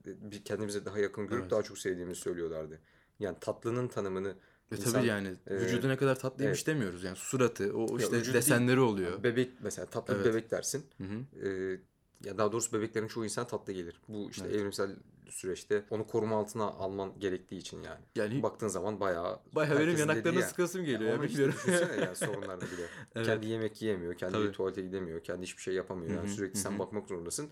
[0.45, 1.49] kendimize daha yakın görüp Evet.
[1.49, 2.79] daha çok sevdiğimizi söylüyorlardı.
[3.19, 4.35] Yani tatlının tanımını
[4.71, 6.67] İnsan- tabii yani e, vücudu ne kadar tatlıymış evet.
[6.67, 7.03] demiyoruz.
[7.03, 9.23] Yani suratı, o işte değil, desenleri oluyor.
[9.23, 10.25] bebek mesela tatlı Evet.
[10.25, 10.85] bebek dersin.
[10.97, 11.47] Hı hı.
[11.47, 11.79] Ee,
[12.25, 14.01] ya daha doğrusu bebeklerin çoğu insan tatlı gelir.
[14.07, 14.55] Bu işte Evet.
[14.55, 14.95] evrimsel
[15.29, 17.99] süreçte onu koruma altına alman gerektiği için yani.
[18.15, 20.49] Yani Baktığın zaman bayağı bayağı benim yanaklarına yani.
[20.49, 21.59] sıkasım geliyor ya Ama işte bilmiyorum.
[21.67, 22.85] düşünsene yani sorunlarını bile.
[23.15, 23.25] Evet.
[23.27, 24.51] Kendi yemek yiyemiyor, kendi Tabii.
[24.51, 26.11] tuvalete gidemiyor, kendi hiçbir şey yapamıyor.
[26.15, 27.49] Yani Hı hı, sürekli hı sen bakmak zorundasın.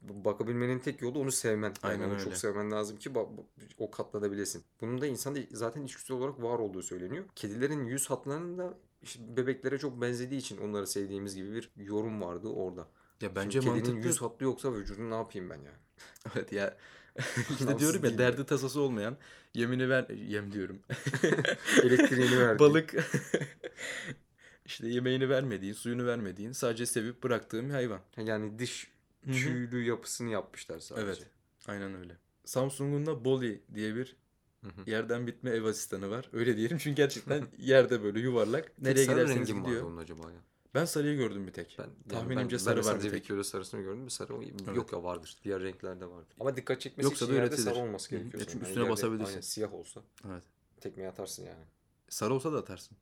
[0.00, 1.68] Bakabilmenin tek yolu onu sevmen.
[1.68, 2.24] Yani Aynen onu öyle.
[2.24, 3.10] çok sevmen lazım ki
[3.78, 4.64] o katlanabilesin.
[4.80, 7.24] Bunun da insanda zaten içgüdüsel olarak var olduğu söyleniyor.
[7.36, 12.48] Kedilerin yüz hatlarının da işte bebeklere çok benzediği için onları sevdiğimiz gibi bir yorum vardı
[12.48, 12.88] orada.
[13.20, 14.08] Ya bence Şimdi kedinin mantıklı.
[14.08, 15.78] yüz hattı yoksa vücudunu ne yapayım ben yani?
[16.34, 16.76] Evet ya.
[17.50, 19.16] işte diyorum ya derdi tasası olmayan
[19.54, 20.78] yemini ver yem diyorum.
[21.82, 22.58] Elektriğini verdi.
[22.58, 22.94] Balık
[24.64, 28.00] işte yemeğini vermediğin, suyunu vermediğin, sadece sevip bıraktığın bir hayvan.
[28.16, 28.90] Yani dış
[29.24, 29.34] Hı hı.
[29.34, 31.06] tüylü yapısını yapmışlar sadece.
[31.06, 31.26] Evet.
[31.66, 32.16] Aynen öyle.
[32.44, 34.16] Samsung'un da Bolly diye bir
[34.64, 34.90] Hı hı.
[34.90, 36.30] yerden bitme ev asistanı var.
[36.32, 38.72] Öyle diyelim çünkü gerçekten yerde böyle yuvarlak.
[38.78, 39.82] Nereye sarı giderseniz rengi mi gidiyor.
[39.82, 40.40] vardı onun acaba ya?
[40.74, 41.76] Ben sarıyı gördüm bir tek.
[41.78, 43.24] Ben, yani Tahminimce ben, sarı ben var bir tek.
[43.24, 44.76] videoda sarısını gördüm de sarı Evet.
[44.76, 45.36] yok ya vardır.
[45.44, 46.36] Diğer renklerde vardır.
[46.40, 48.18] Ama dikkat çekmesi Yoksa için da yerde sarı olması hı.
[48.18, 48.44] gerekiyor.
[48.48, 49.30] Çünkü üstüne yerde basabilirsin.
[49.30, 50.42] Aynen siyah olsa Evet.
[50.80, 51.64] tekmeyi atarsın yani.
[52.08, 52.96] Sarı olsa da atarsın.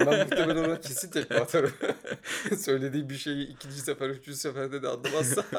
[0.00, 1.72] Ben muhtemelen ona kesin tekme atarım.
[2.58, 5.44] Söylediğim bir şeyi ikinci sefer, üçüncü seferde de anlamazsa.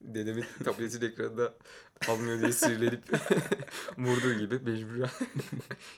[0.00, 1.54] Dedemin tabletin ekranında
[2.08, 3.02] almıyor diye sinirlenip
[3.98, 5.10] vurduğu gibi mecburen.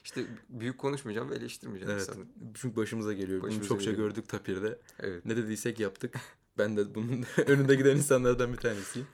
[0.05, 2.09] işte büyük konuşmayacağım ve eleştirmeyeceğim Evet.
[2.09, 2.25] insanı.
[2.55, 3.41] Çünkü başımıza geliyor.
[3.41, 4.09] Bunu Başımıza çokça geliyor.
[4.09, 4.79] gördük tapirde.
[5.01, 5.25] Evet.
[5.25, 6.15] Ne dediysek yaptık.
[6.59, 9.09] Ben de bunun önünde giden insanlardan bir tanesiyim.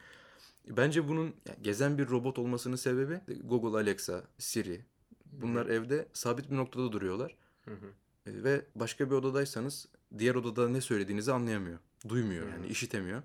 [0.69, 4.85] Bence bunun ya, gezen bir robot olmasının sebebi Google Alexa, Siri.
[5.33, 7.37] Bunlar evde sabit bir noktada duruyorlar.
[7.65, 7.87] Hı hı.
[8.31, 9.89] E, Ve başka bir odadaysanız
[10.19, 11.79] diğer odada ne söylediğinizi anlayamıyor.
[12.09, 13.23] Duymuyor Hı yani işitemiyor.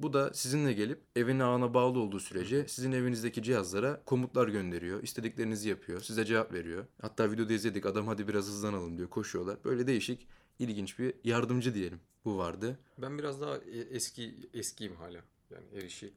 [0.00, 5.02] Bu da sizinle gelip evin ağına bağlı olduğu sürece sizin evinizdeki cihazlara komutlar gönderiyor.
[5.02, 6.00] istediklerinizi yapıyor.
[6.00, 6.86] Size cevap veriyor.
[7.02, 9.08] Hatta videoda izledik adam hadi biraz hızlanalım diyor.
[9.10, 9.64] Koşuyorlar.
[9.64, 10.26] Böyle değişik,
[10.58, 12.00] ilginç bir yardımcı diyelim.
[12.24, 12.78] Bu vardı.
[12.98, 15.20] Ben biraz daha e- eski eskiyim hala.
[15.50, 16.14] Yani her işi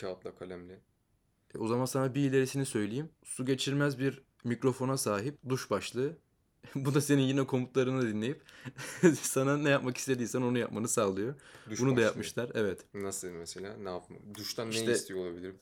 [0.00, 0.80] kağıtla kalemle.
[1.54, 3.08] E, O zaman sana bir ilerisini söyleyeyim.
[3.24, 6.16] Su geçirmez bir mikrofona sahip duş başlığı.
[6.74, 8.42] Bu da senin yine komutlarını dinleyip
[9.22, 11.34] sana ne yapmak istediysen onu yapmanı sağlıyor.
[11.70, 12.04] Duş Bunu da başlığı.
[12.06, 12.50] yapmışlar.
[12.54, 12.84] Evet.
[12.94, 13.76] Nasıl mesela?
[13.76, 14.16] Ne yapma?
[14.34, 15.56] Duştan İşte- ne istiyor olabilirim?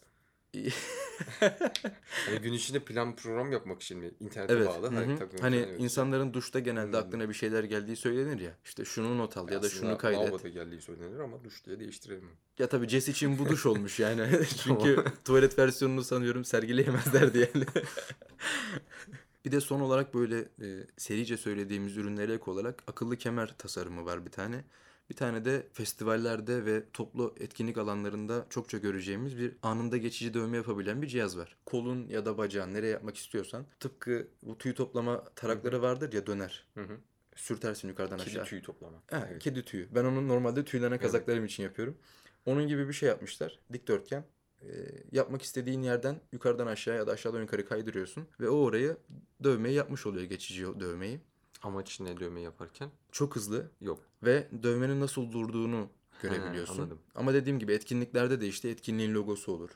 [2.26, 4.10] Hani gün içinde plan program yapmak için mi?
[4.20, 4.66] İnternete Evet.
[4.68, 4.90] bağlı.
[4.90, 5.18] hı Hani, hı.
[5.40, 5.80] Hani falan, evet.
[5.80, 7.08] insanların duşta genelde Anladım.
[7.08, 8.50] aklına bir şeyler geldiği söylenir ya.
[8.64, 10.20] İşte şunu not al ya da Aslında şunu kaydet.
[10.20, 12.28] lavaboda geldiği söylenir ama duş diye değiştirelim.
[12.58, 14.26] Ya tabii Jess için bu duş olmuş yani.
[14.62, 17.66] Çünkü tuvalet versiyonunu sanıyorum sergileyemezlerdi yani.
[19.44, 24.26] bir de son olarak böyle e, serice söylediğimiz ürünlere ek olarak akıllı kemer tasarımı var
[24.26, 24.64] bir tane.
[25.10, 31.02] Bir tane de festivallerde ve toplu etkinlik alanlarında çokça göreceğimiz bir anında geçici dövme yapabilen
[31.02, 31.56] bir cihaz var.
[31.66, 36.66] Kolun ya da bacağın nereye yapmak istiyorsan tıpkı bu tüy toplama tarakları vardır ya döner.
[36.74, 36.98] Hı hı.
[37.36, 38.44] Sürtersin yukarıdan Kedi aşağı.
[38.44, 38.96] tüyü toplama.
[39.10, 39.42] Ha, Evet.
[39.42, 39.88] Kedi tüyü.
[39.94, 41.96] Ben onu normalde tüylenen kazaklarım için yapıyorum.
[42.46, 43.58] Onun gibi bir şey yapmışlar.
[43.72, 44.24] Dikdörtgen.
[44.62, 44.66] Ee,
[45.12, 48.28] yapmak istediğin yerden yukarıdan aşağı ya da aşağıdan yukarı kaydırıyorsun.
[48.40, 48.96] Ve o orayı
[49.44, 51.20] dövmeyi yapmış oluyor geçici dövmeyi.
[51.64, 52.90] Amaç ne dövme yaparken?
[53.12, 54.00] Çok hızlı Yok.
[54.22, 55.88] ve dövmenin nasıl durduğunu
[56.22, 56.74] görebiliyorsun.
[56.78, 56.98] anladım.
[57.14, 59.70] Ama dediğim gibi etkinliklerde de işte etkinliğin logosu olur.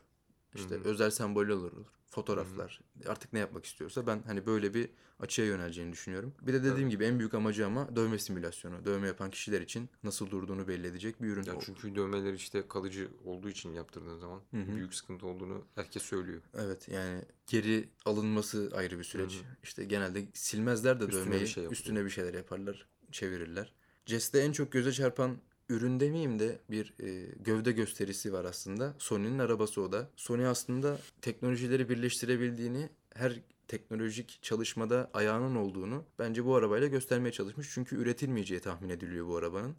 [0.54, 0.84] İşte Hı hı.
[0.84, 1.72] özel sembol olur.
[2.10, 2.80] Fotoğraflar.
[3.06, 4.88] Artık ne yapmak istiyorsa ben hani böyle bir
[5.20, 6.34] açıya yöneleceğini düşünüyorum.
[6.42, 8.84] Bir de dediğim gibi en büyük amacı ama dövme simülasyonu.
[8.84, 11.42] Dövme yapan kişiler için nasıl durduğunu belli edecek bir ürün.
[11.42, 11.62] Ya oldu.
[11.66, 14.76] çünkü dövmeler işte kalıcı olduğu için yaptırdığın zaman Hı hı.
[14.76, 16.42] büyük sıkıntı olduğunu herkes söylüyor.
[16.54, 19.34] Evet yani geri alınması ayrı bir süreç.
[19.34, 19.56] Hı hı.
[19.62, 23.72] İşte genelde silmezler de Üstüne dövmeyi bir şey üstüne bir şeyler yaparlar, çevirirler.
[24.06, 28.94] Jest'te en çok göze çarpan ürün demeyeyim de bir e, gövde gösterisi var aslında.
[28.98, 30.08] Sony'nin arabası o da.
[30.16, 37.70] Sony aslında teknolojileri birleştirebildiğini, her teknolojik çalışmada ayağının olduğunu bence bu arabayla göstermeye çalışmış.
[37.74, 39.76] Çünkü üretilmeyeceği tahmin ediliyor bu arabanın.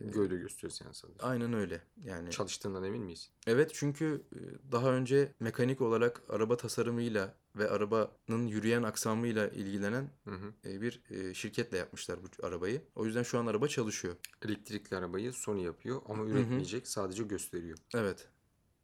[0.00, 1.22] Gövde gösterisi yani sadece.
[1.22, 1.80] Aynen öyle.
[2.04, 3.30] Yani Çalıştığından emin miyiz?
[3.46, 10.30] Evet çünkü e, daha önce mekanik olarak araba tasarımıyla ve arabanın yürüyen aksamıyla ilgilenen Hı
[10.34, 10.52] hı.
[10.70, 12.82] e, bir e, şirketle yapmışlar bu arabayı.
[12.94, 14.16] O yüzden şu an araba çalışıyor.
[14.44, 16.28] Elektrikli arabayı Sony yapıyor ama hı.
[16.28, 17.78] üretmeyecek sadece gösteriyor.
[17.94, 18.28] Evet.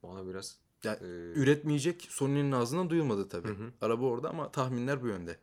[0.02, 3.48] Bana biraz Ya, e, Üretmeyecek Sony'nin ağzından duyulmadı tabii.
[3.48, 3.70] Hı hı.
[3.80, 5.36] Araba orada ama tahminler bu yönde.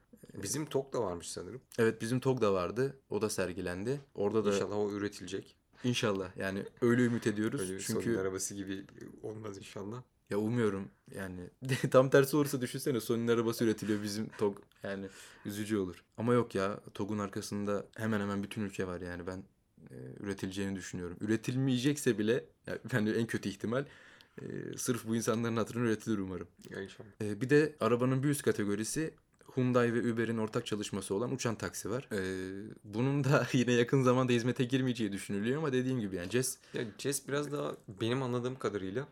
[0.43, 1.61] bizim TOG da varmış sanırım.
[1.79, 2.99] Evet bizim TOG da vardı.
[3.09, 4.01] O da sergilendi.
[4.15, 5.55] Orada da İnşallah o üretilecek.
[5.83, 7.61] inşallah yani öyle ümit ediyoruz.
[7.61, 8.85] Öyle bir Çünkü arabası gibi
[9.23, 10.03] olmaz inşallah.
[10.29, 11.49] Ya umuyorum yani
[11.91, 15.05] tam tersi olursa düşünsene Sony'nin arabası üretiliyor bizim TOG yani
[15.45, 16.03] üzücü olur.
[16.17, 19.43] Ama yok ya TOG'un arkasında hemen hemen bütün ülke var yani ben
[19.91, 21.17] e, üretileceğini düşünüyorum.
[21.21, 22.45] Üretilmeyecekse bile
[22.93, 23.85] yani en kötü ihtimal
[24.41, 24.43] e,
[24.77, 26.47] sırf bu insanların hatırına üretilir umarım.
[26.69, 27.09] Ya inşallah.
[27.21, 29.13] E, bir de arabanın bir üst kategorisi
[29.55, 32.07] Hyundai ve Uber'in ortak çalışması olan uçan taksi var.
[32.11, 32.21] E,
[32.83, 37.27] bunun da yine yakın zamanda hizmete girmeyeceği düşünülüyor ama dediğim gibi yani Jazz Ya Jazz
[37.27, 39.07] biraz daha benim anladığım kadarıyla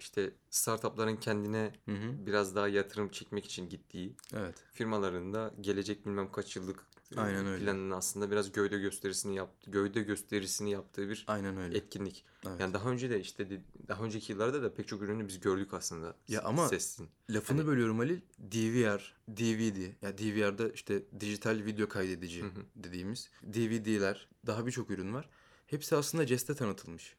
[0.00, 6.06] işte startupların kendine hı hı, biraz daha yatırım çekmek için gittiği evet firmaların da gelecek
[6.06, 7.64] bilmem kaç yıllık e, Aynen öyle.
[7.64, 11.76] planının aslında biraz gövde gösterisini yaptı, gövde gösterisini yaptığı bir aynen öyle.
[11.78, 12.24] etkinlik.
[12.46, 12.60] Evet.
[12.60, 13.48] Yani daha önce de işte
[13.88, 16.14] daha önceki yıllarda da pek çok ürünü biz gördük aslında.
[16.28, 17.08] Ya ama- sesin.
[17.30, 18.20] Lafını Hani- bölüyorum Halil.
[18.38, 19.92] DVR, DVD.
[20.02, 22.60] Ya DVR'da işte dijital video kaydedici Hı hı.
[22.76, 25.28] dediğimiz DVD'ler, daha birçok ürün var.
[25.66, 27.16] Hepsi aslında Jest'e tanıtılmış.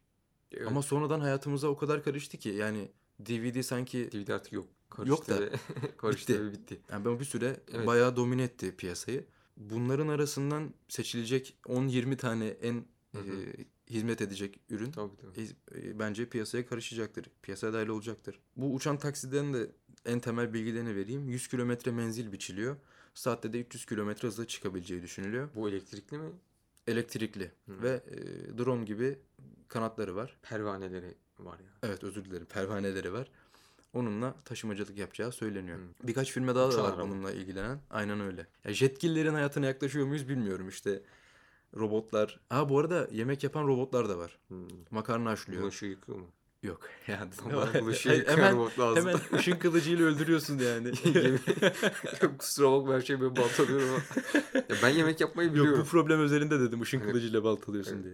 [0.52, 4.68] Evet, Ama sonradan hayatımıza o kadar karıştı ki yani DVD sanki DVD artık yok.
[4.90, 5.50] Karıştı Yok da ve
[5.98, 6.46] karıştı bitti.
[6.46, 6.80] ve bitti.
[6.92, 7.88] yani ben bir süre Evet.
[7.88, 9.26] bayağı domine etti piyasayı.
[9.58, 12.86] Bunların arasından seçilecek 10-20 tane en
[13.16, 13.42] Hı hı.
[13.42, 15.48] e, hizmet edecek ürün Tabii tabii.
[15.88, 17.26] e, bence piyasaya karışacaktır.
[17.42, 18.40] Piyasaya dahil olacaktır.
[18.56, 19.72] Bu uçan taksiden de
[20.06, 21.30] en temel bilgilerini vereyim.
[21.30, 22.76] 100 kilometre menzil biçiliyor.
[23.14, 25.50] Saatte de 300 kilometre hızla çıkabileceği düşünülüyor.
[25.56, 26.30] Bu elektrikli mi?
[26.88, 27.82] Elektrikli Hı.
[27.84, 29.20] ve e, drone gibi
[29.70, 30.38] kanatları var.
[30.42, 31.66] Pervaneleri var ya.
[31.84, 33.28] Evet özür dilerim pervaneleri var.
[33.94, 35.78] Onunla taşımacılık yapacağı söyleniyor.
[35.78, 36.08] Hı.
[36.08, 37.80] Birkaç firma daha da var bununla ilgilenen.
[37.90, 38.48] Aynen öyle.
[38.66, 41.02] Ya jetgillerin hayatına yaklaşıyor muyuz bilmiyorum işte.
[41.78, 42.40] Robotlar.
[42.50, 44.38] Ha bu arada yemek yapan robotlar da var.
[44.48, 44.68] Hmm.
[44.92, 45.62] Makarna haşlıyor.
[45.62, 46.28] Bulaşığı yıkıyor mu?
[46.64, 46.82] Yok.
[47.08, 49.08] Yani Bana bulaşığı yıkayan hemen robot lazım.
[49.08, 50.92] hemen ışın kılıcıyla öldürüyorsun yani.
[52.38, 54.02] Kusura bakma her şeyi böyle baltalıyorum.
[54.56, 55.82] Ya ben yemek yapmayı Yok biliyorum.
[55.82, 58.04] bu problem üzerinde dedim ışın kılıcıyla baltalıyorsun Evet.
[58.04, 58.14] diye.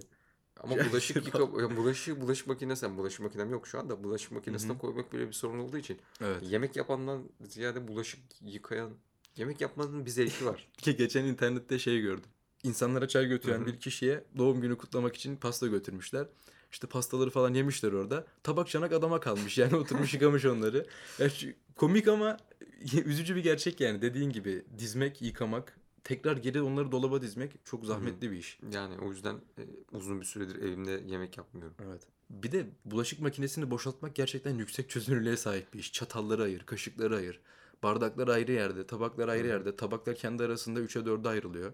[0.66, 4.04] Ama bulaşık yıka bulaşık bulaşık makinesi yani bulaşık makinem yok şu anda.
[4.04, 4.80] Bulaşık makinesine Hı hı.
[4.80, 6.44] koymak böyle bir sorun olduğu için Evet.
[6.44, 8.92] yemek yapandan ziyade bulaşık yıkayan
[9.38, 10.68] yemek yapmanın bir zevki var.
[10.84, 12.30] Geçen internette şey gördüm.
[12.64, 13.66] İnsanlara çay götüren Hı hı.
[13.66, 16.28] bir kişiye doğum günü kutlamak için pasta götürmüşler.
[16.72, 18.28] İşte pastaları falan yemişler orada.
[18.44, 19.58] Tabak çanak adama kalmış.
[19.58, 20.86] Yani oturmuş yıkamış onları.
[21.20, 22.38] Ya şu- komik ama
[23.06, 24.02] üzücü bir gerçek yani.
[24.02, 28.60] Dediğin gibi dizmek, yıkamak, tekrar geri onları dolaba dizmek çok zahmetli bir iş.
[28.72, 31.76] Yani o yüzden e, uzun bir süredir evimde yemek yapmıyorum.
[31.86, 32.02] Evet.
[32.30, 35.94] Bir de bulaşık makinesini boşaltmak gerçekten yüksek çözünürlüğe sahip bir iş.
[35.94, 37.42] Çatalları ayır, kaşıkları ayır.
[37.84, 39.52] Bardaklar ayrı yerde, tabaklar ayrı Hı hı.
[39.52, 39.76] yerde.
[39.76, 41.74] Tabaklar kendi arasında 3'e 4'e ayrılıyor.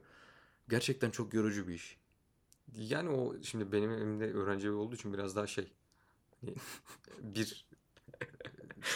[0.69, 1.97] Gerçekten çok yorucu bir iş.
[2.75, 5.71] Yani o şimdi benim evimde öğrenci evi olduğu için biraz daha şey
[6.41, 6.55] hani
[7.35, 7.65] bir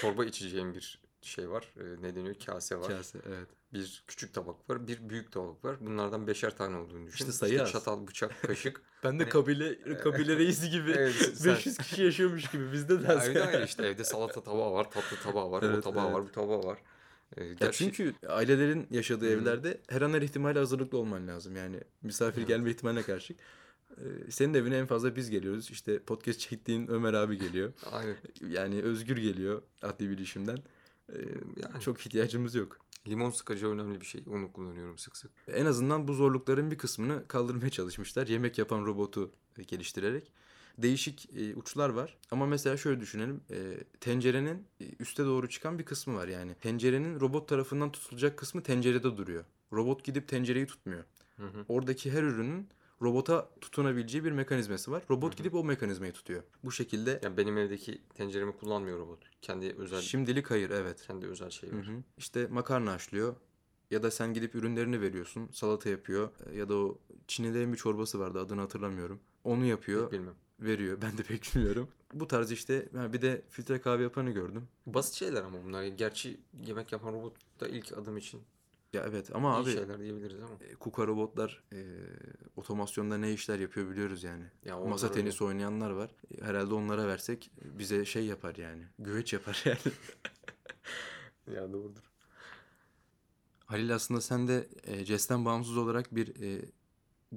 [0.01, 1.73] çorba içeceğim bir şey var.
[1.79, 2.35] E, Ne deniyor?
[2.45, 2.87] Kase var.
[2.87, 3.47] Kase, evet.
[3.73, 4.87] Bir küçük tabak var.
[4.87, 5.77] Bir büyük tabak var.
[5.81, 7.17] Bunlardan beşer tane olduğunu düşün.
[7.25, 7.71] İşte sayı az.
[7.71, 8.81] çatal, bıçak, kaşık.
[9.03, 13.07] Ben de Hani- kabile kabile reisi gibi Evet, sen- 500 kişi yaşıyormuş gibi bizde de
[13.13, 13.27] az.
[13.29, 13.85] Evde işte.
[13.87, 16.13] Evde salata tabağı var, tatlı tabağı var, o Evet, tabağı evet.
[16.15, 16.77] var, bu tabağı var.
[17.37, 19.29] E, Ya çünkü ailelerin yaşadığı hı.
[19.29, 21.55] evlerde her an her ihtimale hazırlıklı olman lazım.
[21.55, 22.47] Yani misafir Evet.
[22.47, 23.33] gelme ihtimaline karşı.
[23.97, 25.71] Ee, Senin evine en fazla biz geliyoruz.
[25.71, 27.73] İşte podcast çektiğin Ömer abi geliyor.
[27.91, 28.15] aynen.
[28.49, 30.57] Yani Özgür geliyor adli bilişimden.
[31.13, 31.17] Ee,
[31.63, 31.81] Yani.
[31.81, 32.77] Çok ihtiyacımız yok.
[33.07, 34.23] Limon sıkacağı önemli bir şey.
[34.29, 35.31] Onu kullanıyorum sık sık.
[35.47, 38.27] En azından bu zorlukların bir kısmını kaldırmaya çalışmışlar.
[38.27, 39.31] Yemek yapan robotu
[39.67, 40.31] geliştirerek.
[40.77, 42.17] Değişik e, uçlar var.
[42.31, 43.41] Ama mesela şöyle düşünelim.
[43.51, 44.67] E, tencerenin
[44.99, 46.55] üste doğru çıkan bir kısmı var yani.
[46.55, 49.43] Tencerenin robot tarafından tutulacak kısmı tencerede duruyor.
[49.73, 51.03] Robot gidip tencereyi tutmuyor.
[51.37, 51.65] Hı hı.
[51.67, 52.69] Oradaki her ürünün
[53.01, 55.03] robota tutunabileceği bir mekanizması var.
[55.09, 56.43] Robot gidip o mekanizmayı tutuyor.
[56.63, 59.19] Bu şekilde Yani benim evdeki tenceremi kullanmıyor robot.
[59.41, 61.03] Kendi özel şimdilik hayır evet.
[61.07, 61.87] kendi özel şeyi var.
[61.87, 62.03] hı.
[62.17, 63.35] İşte makarna haşlıyor.
[63.91, 65.49] Ya da sen gidip ürünlerini veriyorsun.
[65.51, 66.29] Salata yapıyor.
[66.53, 69.19] Ya da o Çinlilerin bir çorbası vardı adını hatırlamıyorum.
[69.43, 70.11] Onu yapıyor.
[70.11, 70.33] Bilmem.
[70.59, 70.97] Veriyor.
[71.01, 71.89] Ben de pek bilmiyorum.
[72.13, 74.67] Bu tarz işte ha bir de filtre kahve yapanı gördüm.
[74.85, 75.83] Basit şeyler ama bunlar.
[75.83, 78.41] Gerçi yemek yapan robot da ilk adım için
[78.93, 80.53] Ya evet ama iyi abi şeyler diyebiliriz ama.
[80.61, 81.85] e, KUKA robotlar e,
[82.55, 84.43] otomasyonda ne işler yapıyor biliyoruz yani.
[84.65, 85.15] Ya onlar Masa öyle.
[85.21, 86.11] tenisi oynayanlar var.
[86.37, 88.83] E, Herhalde onlara versek bize şey yapar yani.
[88.99, 89.77] Güveç yapar yani.
[91.55, 92.01] Ya doğrudur.
[93.65, 96.65] Halil aslında sen de e, CES'ten bağımsız olarak bir e,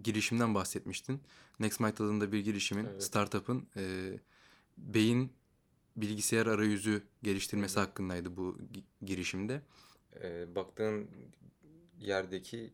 [0.03, 1.21] girişimden bahsetmiştin.
[1.61, 3.03] Nextmind adında bir girişimin, Evet.
[3.05, 4.13] startup'ın e,
[4.79, 5.33] beyin
[5.97, 9.63] bilgisayar arayüzü geliştirmesi hakkındaydı bu gi- girişimde.
[10.23, 11.11] Ee, baktığın
[12.01, 12.73] yerdeki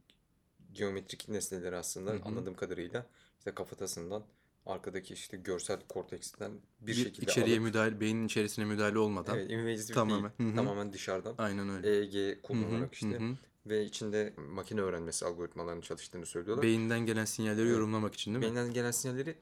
[0.72, 2.20] geometrik nesneleri aslında Hı hı.
[2.24, 3.06] anladığım kadarıyla
[3.38, 4.24] işte kafatasından
[4.66, 9.36] arkadaki işte görsel korteksten bir, Bir, şekilde içeriye alıp müdahale, beynin içerisine müdahale olmadan.
[9.36, 10.22] evet invasive Tamamen.
[10.38, 10.56] değil Hı hı.
[10.56, 11.88] tamamen dışarıdan Aynen öyle.
[11.88, 13.36] EEG Hı hı, kullanarak işte hı hı.
[13.66, 16.64] ve içinde makine öğrenmesi algoritmalarının çalıştığını söylüyorlar.
[16.64, 17.74] Beyinden gelen sinyalleri Evet.
[17.76, 18.44] yorumlamak için değil mi?
[18.44, 19.34] Beyinden gelen sinyalleri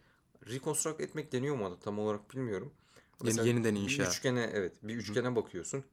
[0.50, 2.72] reconstruct etmek deniyor mu adı tam olarak bilmiyorum.
[3.22, 4.02] Yeni- Mesela yeniden bir inşa.
[4.04, 5.84] üçgene evet bir üçgene bakıyorsun.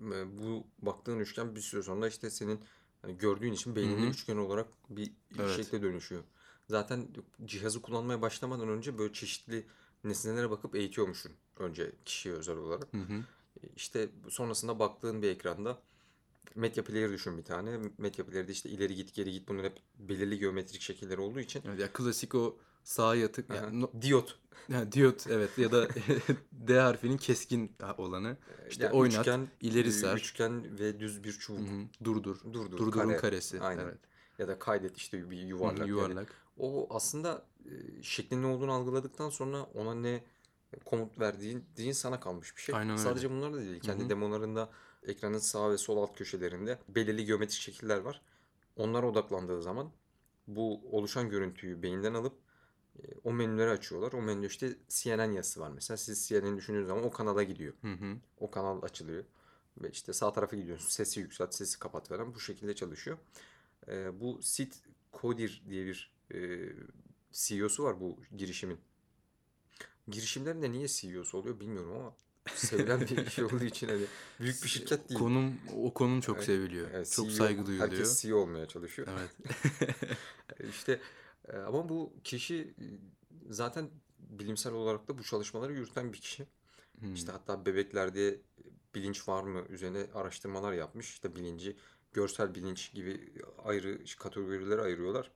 [0.00, 2.60] Bu baktığın üçgen bir süre sonra işte senin
[3.02, 4.10] hani gördüğün için beyninde hı.
[4.10, 5.56] üçgen olarak bir Evet.
[5.56, 6.24] şekle dönüşüyor.
[6.68, 7.08] Zaten
[7.44, 9.66] cihazı kullanmaya başlamadan önce böyle çeşitli
[10.04, 12.88] nesnelere bakıp eğitiyormuşsun önce kişiye özel olarak.
[12.94, 13.24] Hı hı.
[13.76, 15.78] İşte sonrasında baktığın bir ekranda
[16.54, 17.78] medya player düşün bir tane.
[17.98, 21.62] Medya player'de işte ileri git geri git bunlar hep belirli geometrik şekiller olduğu için.
[21.66, 23.50] Evet, ya klasik o sağa yatık.
[23.50, 24.38] Yani no- Diyot.
[24.72, 25.88] Ha, diyot evet ya da
[26.52, 28.36] D harfinin keskin olanı.
[28.70, 30.16] İşte Yani oynat, üçgen, ileri e, sar.
[30.16, 31.68] Üçgen ve düz bir çubuk.
[31.68, 32.04] Hı hı.
[32.04, 32.36] Durdur.
[32.52, 33.16] Durdur, Durdurun kare.
[33.16, 33.60] karesi.
[33.60, 33.84] Aynen.
[33.84, 33.98] Evet.
[34.38, 35.78] Ya da kaydet işte bir Hı hı, yuvarlak.
[35.78, 36.34] Yani yuvarlak.
[36.58, 40.24] o aslında e, şeklin ne olduğunu algıladıktan sonra ona ne
[40.84, 42.74] komut verdiğin diğin sana kalmış bir şey.
[42.74, 43.02] Aynen öyle.
[43.02, 43.80] Sadece bunlar da değil.
[43.80, 44.08] Kendi hı.
[44.08, 44.70] demolarında
[45.02, 48.22] ekranın sağ ve sol alt köşelerinde belirli geometrik şekiller var.
[48.76, 49.92] Onlara odaklandığı zaman
[50.46, 52.34] bu oluşan görüntüyü beyinden alıp
[52.98, 54.12] e, o menüleri açıyorlar.
[54.12, 55.96] O menüde işte CNN yazısı var mesela.
[55.96, 57.74] Siz CNN'i düşündüğünüz zaman o kanala gidiyor.
[57.80, 58.16] Hı hı.
[58.38, 59.24] O kanal açılıyor.
[59.82, 60.88] Ve işte sağ tarafa gidiyorsun.
[60.88, 62.34] Sesi yükselt, sesi kapat falan.
[62.34, 63.18] Bu şekilde çalışıyor.
[63.88, 64.72] Ee, bu Sid
[65.12, 66.38] Kodir diye bir e,
[67.32, 68.78] CEO'su var bu girişimin.
[70.08, 72.14] Girişimlerin de niye CEO'su oluyor bilmiyorum ama
[72.54, 74.02] sevilen bir şey olduğu için hani
[74.40, 75.20] büyük bir şirket değil.
[75.20, 76.90] Konum o konum çok Evet, seviliyor.
[76.92, 77.90] Evet, çok CEO saygı duyuluyor.
[77.90, 79.08] Herkes CEO olmaya çalışıyor.
[79.10, 79.58] Evet.
[80.70, 81.00] İşte
[81.48, 82.84] e, ama bu kişi e,
[83.50, 86.46] zaten bilimsel olarak da bu çalışmaları yürüten bir kişi.
[87.00, 87.14] Hmm.
[87.14, 88.40] İşte hatta bebeklerde
[88.94, 91.10] bilinç var mı üzerine araştırmalar yapmış.
[91.10, 91.76] İşte bilinci
[92.12, 93.32] görsel bilinç gibi
[93.64, 95.30] ayrı kategorilere ayırıyorlar.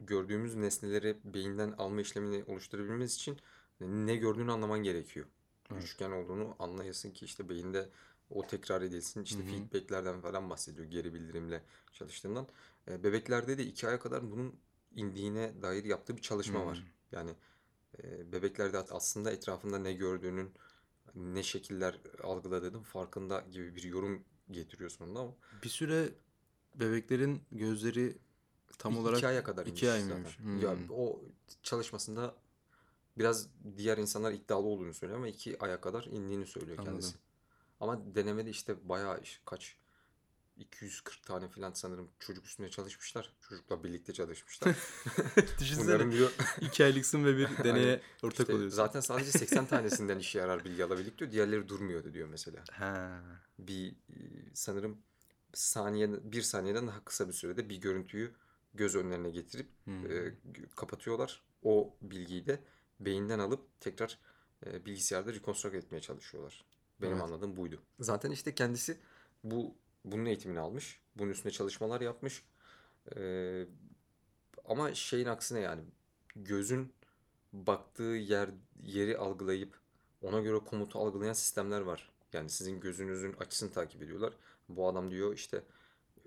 [0.00, 3.38] Gördüğümüz nesneleri beyinden alma işlemini oluşturabilmemiz için
[3.80, 5.26] ne gördüğünü anlaman gerekiyor.
[5.72, 5.82] Evet.
[5.84, 7.88] Üçgen olduğunu anlayasın ki işte beyinde
[8.30, 9.22] o tekrar edilsin.
[9.22, 9.46] İşte Hı hı.
[9.50, 12.46] feedbacklerden falan bahsediyor geri bildirimle çalıştığından.
[12.88, 14.54] E, bebeklerde de iki aya kadar bunun
[14.94, 16.78] indiğine dair yaptığı bir çalışma var.
[16.78, 16.84] Hmm.
[17.12, 17.30] Yani
[18.02, 20.50] e, bebeklerde aslında etrafında ne gördüğünün,
[21.14, 26.08] ne şekiller algıladığının farkında gibi bir yorum getiriyor sonunda ama Bir süre
[26.74, 28.18] bebeklerin gözleri
[28.78, 30.38] tam İ- olarak iki aya kadar iki ay mıymış?
[30.38, 30.60] Hmm.
[30.62, 31.20] Ya o
[31.62, 32.34] çalışmasında
[33.18, 36.92] biraz diğer insanlar iddialı olduğunu söylüyor ama iki aya kadar indiğini söylüyor Anladım.
[36.94, 37.16] kendisi.
[37.80, 39.76] Ama denemede işte bayağı iş- kaç
[40.56, 43.32] 240 tane falan sanırım çocuk üstüne çalışmışlar.
[43.48, 44.76] Çocukla birlikte çalışmışlar.
[45.60, 48.00] Düşünsene Bunların diyor iki aylıksın ve bir deneye Aynen.
[48.22, 48.76] ortak işte oluyorsun.
[48.76, 51.32] zaten sadece 80 tanesinden işe yarar bilgi alabildik diyor.
[51.32, 52.64] Diğerleri durmuyordu diyor mesela.
[52.72, 53.20] Ha.
[53.58, 54.16] bir e,
[54.54, 54.98] sanırım
[55.54, 58.34] saniye bir saniyeden daha kısa bir sürede bir görüntüyü
[58.74, 60.10] göz önlerine getirip Hmm.
[60.10, 60.34] e,
[60.76, 61.42] kapatıyorlar.
[61.62, 62.60] O bilgiyi de
[63.00, 64.18] beyinden alıp tekrar
[64.66, 66.64] e, bilgisayarda rekonstrük etmeye çalışıyorlar.
[67.02, 67.22] Benim Evet.
[67.22, 67.82] anladığım buydu.
[68.00, 68.98] Zaten işte kendisi
[69.44, 71.00] bu bunun eğitimini almış.
[71.16, 72.44] Bunun üstüne çalışmalar yapmış.
[73.16, 73.66] E,
[74.64, 75.82] ama şeyin aksine yani
[76.36, 76.92] gözün
[77.52, 78.50] baktığı yer
[78.82, 79.80] yeri algılayıp
[80.22, 82.12] ona göre komutu algılayan sistemler var.
[82.32, 84.32] Yani sizin gözünüzün açısını takip ediyorlar.
[84.68, 85.62] Bu adam diyor işte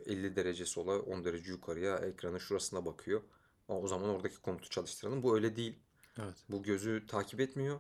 [0.06, 3.22] 50 derece sola 10 derece yukarıya ekranın şurasına bakıyor.
[3.68, 5.24] Ama o zaman oradaki komutu çalıştıralım.
[5.24, 5.80] Bu öyle değil.
[6.24, 6.36] Evet.
[6.50, 7.80] Bu gözü takip etmiyor.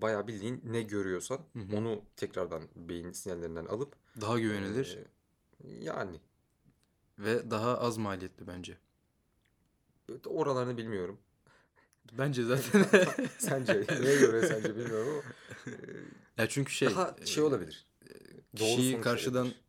[0.00, 1.76] Bayağı bildiğin ne görüyorsan Hı hı.
[1.76, 4.98] onu tekrardan beyin sinyallerinden alıp Daha güvenilir.
[5.64, 6.20] e, Yani
[7.18, 8.78] Ve daha az maliyetli bence.
[10.26, 11.18] oralarını bilmiyorum.
[12.12, 12.86] Bence zaten.
[13.38, 15.22] Sence neye göre sence bilmiyorum ama
[16.38, 17.86] ya çünkü şey daha şey olabilir.
[18.56, 19.60] Kişiyi karşıdan olabilir.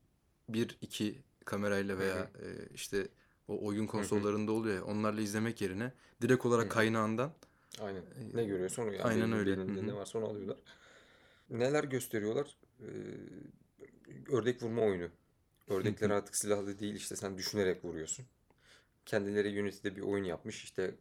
[0.50, 3.08] bir iki kamerayla veya e, işte
[3.48, 6.74] o oyun konsollarında oluyor ya onlarla izlemek yerine direkt olarak Hı hı.
[6.74, 7.32] kaynağından
[7.82, 8.04] Aynen.
[8.34, 9.88] Ne görüyorsa onu yani Aynen öyle.
[9.88, 10.58] Ne varsa onu alıyorlar.
[11.50, 12.58] Neler gösteriyorlar?
[12.82, 12.86] Ee,
[14.32, 15.10] ördek vurma oyunu.
[15.68, 18.26] Ördekler artık silahlı değil işte sen düşünerek vuruyorsun.
[19.06, 20.96] Kendileri Unity'de bir oyun yapmış işte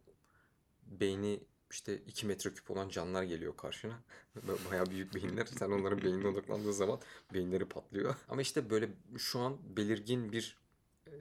[0.82, 4.02] beyni işte 2 metreküp olan canlılar geliyor karşına.
[4.70, 5.46] Bayağı büyük beyinler.
[5.46, 7.00] Sen onların beynine odaklandığı zaman
[7.34, 8.14] beyinleri patlıyor.
[8.28, 10.58] Ama işte böyle şu an belirgin bir
[11.06, 11.12] e,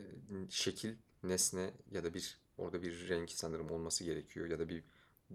[0.50, 4.84] şekil, nesne ya da bir orada bir renk sanırım olması gerekiyor ya da bir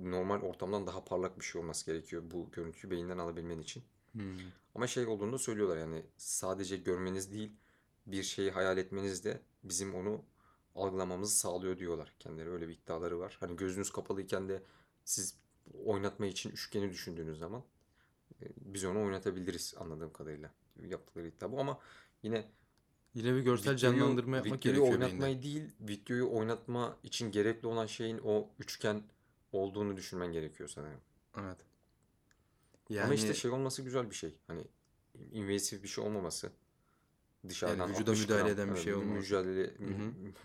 [0.03, 3.83] normal ortamdan daha parlak bir şey olması gerekiyor bu görüntüyü beyinden alabilmen için.
[4.13, 4.39] Hmm.
[4.75, 7.53] Ama şey olduğunu da söylüyorlar yani sadece görmeniz değil
[8.07, 10.25] bir şeyi hayal etmeniz de bizim onu
[10.75, 12.13] algılamamızı sağlıyor diyorlar.
[12.19, 13.37] Kendileri öyle bir iddiaları var.
[13.41, 14.63] Hani gözünüz kapalıyken de
[15.05, 15.35] siz
[15.85, 17.63] oynatma için üçgeni düşündüğünüz zaman
[18.43, 20.51] e, biz onu oynatabiliriz anladığım kadarıyla.
[20.89, 21.79] Yaptıkları iddia bu ama
[22.23, 22.45] yine
[23.15, 25.43] Yine bir görsel videoyu- canlandırma yapmak videoyu gerekiyor oynatmayı beyinde.
[25.43, 29.03] değil, videoyu oynatma için gerekli olan şeyin o üçgen
[29.53, 31.01] olduğunu düşünmen gerekiyor sanırım.
[31.37, 31.59] Evet.
[32.91, 34.35] Ama Yani işte şey olması güzel bir şey.
[34.47, 34.65] Hani
[35.33, 36.53] invasif bir şey olmaması.
[37.49, 39.19] Dışarıdan vücuda 60 müdahale gram, eden bir şey olmaması.
[39.19, 39.75] Mücadele,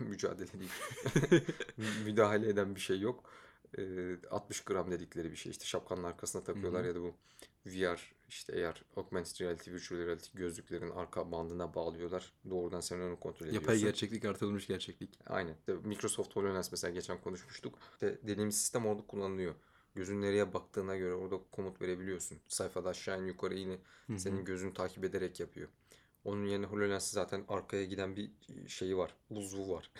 [0.00, 1.42] mücadele değil.
[2.04, 3.30] Müdahale eden bir şey yok.
[3.78, 5.50] Ee, 60 gram dedikleri bir şey.
[5.50, 6.88] İşte şapkanın arkasına takıyorlar Hı hı.
[6.88, 7.14] ya da bu
[7.66, 12.32] VR işte eğer augmented reality, virtual reality gözlüklerin arka bandına bağlıyorlar.
[12.50, 13.68] Doğrudan sen onu kontrol ediyorsun.
[13.68, 15.18] yapay gerçeklik artırılmış gerçeklik.
[15.26, 15.56] Aynen.
[15.84, 17.78] Microsoft HoloLens mesela geçen konuşmuştuk.
[17.92, 19.54] İşte dediğimiz sistem orada kullanılıyor.
[19.94, 22.38] Gözün nereye baktığına göre orada komut verebiliyorsun.
[22.48, 23.54] Sayfada aşağı in yukarı
[24.06, 24.18] hı.
[24.18, 25.68] senin gözün takip ederek yapıyor.
[26.24, 28.30] Onun yerine HoloLens zaten arkaya giden bir
[28.68, 29.14] şeyi var.
[29.30, 29.90] Uzvu var.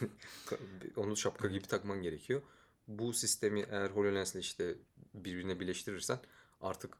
[0.96, 2.42] Onu şapka gibi takman gerekiyor.
[2.88, 4.74] Bu sistemi eğer HoloLens'le işte
[5.14, 6.18] birbirine birleştirirsen
[6.60, 6.96] artık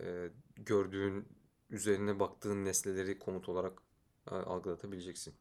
[0.00, 1.28] e, gördüğün
[1.70, 3.82] üzerine baktığın nesneleri komut olarak
[4.30, 5.34] e, algılatabileceksin.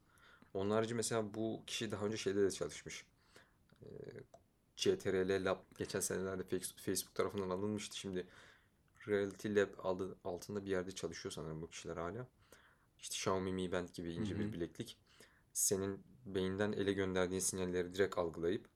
[0.53, 3.05] Onun harici mesela bu kişi daha önce şeyde de çalışmış.
[3.81, 3.87] E,
[4.75, 7.97] CTRL Lab geçen senelerde Face- Facebook tarafından alınmıştı.
[7.97, 8.27] Şimdi
[9.07, 12.27] Reality Lab adı altında bir yerde çalışıyor sanırım bu kişiler hala.
[12.99, 14.39] İşte Xiaomi Mi Band gibi ince Hı hı.
[14.39, 14.97] bir bileklik.
[15.53, 18.67] Senin beyinden ele gönderdiğin sinyalleri direkt algılayıp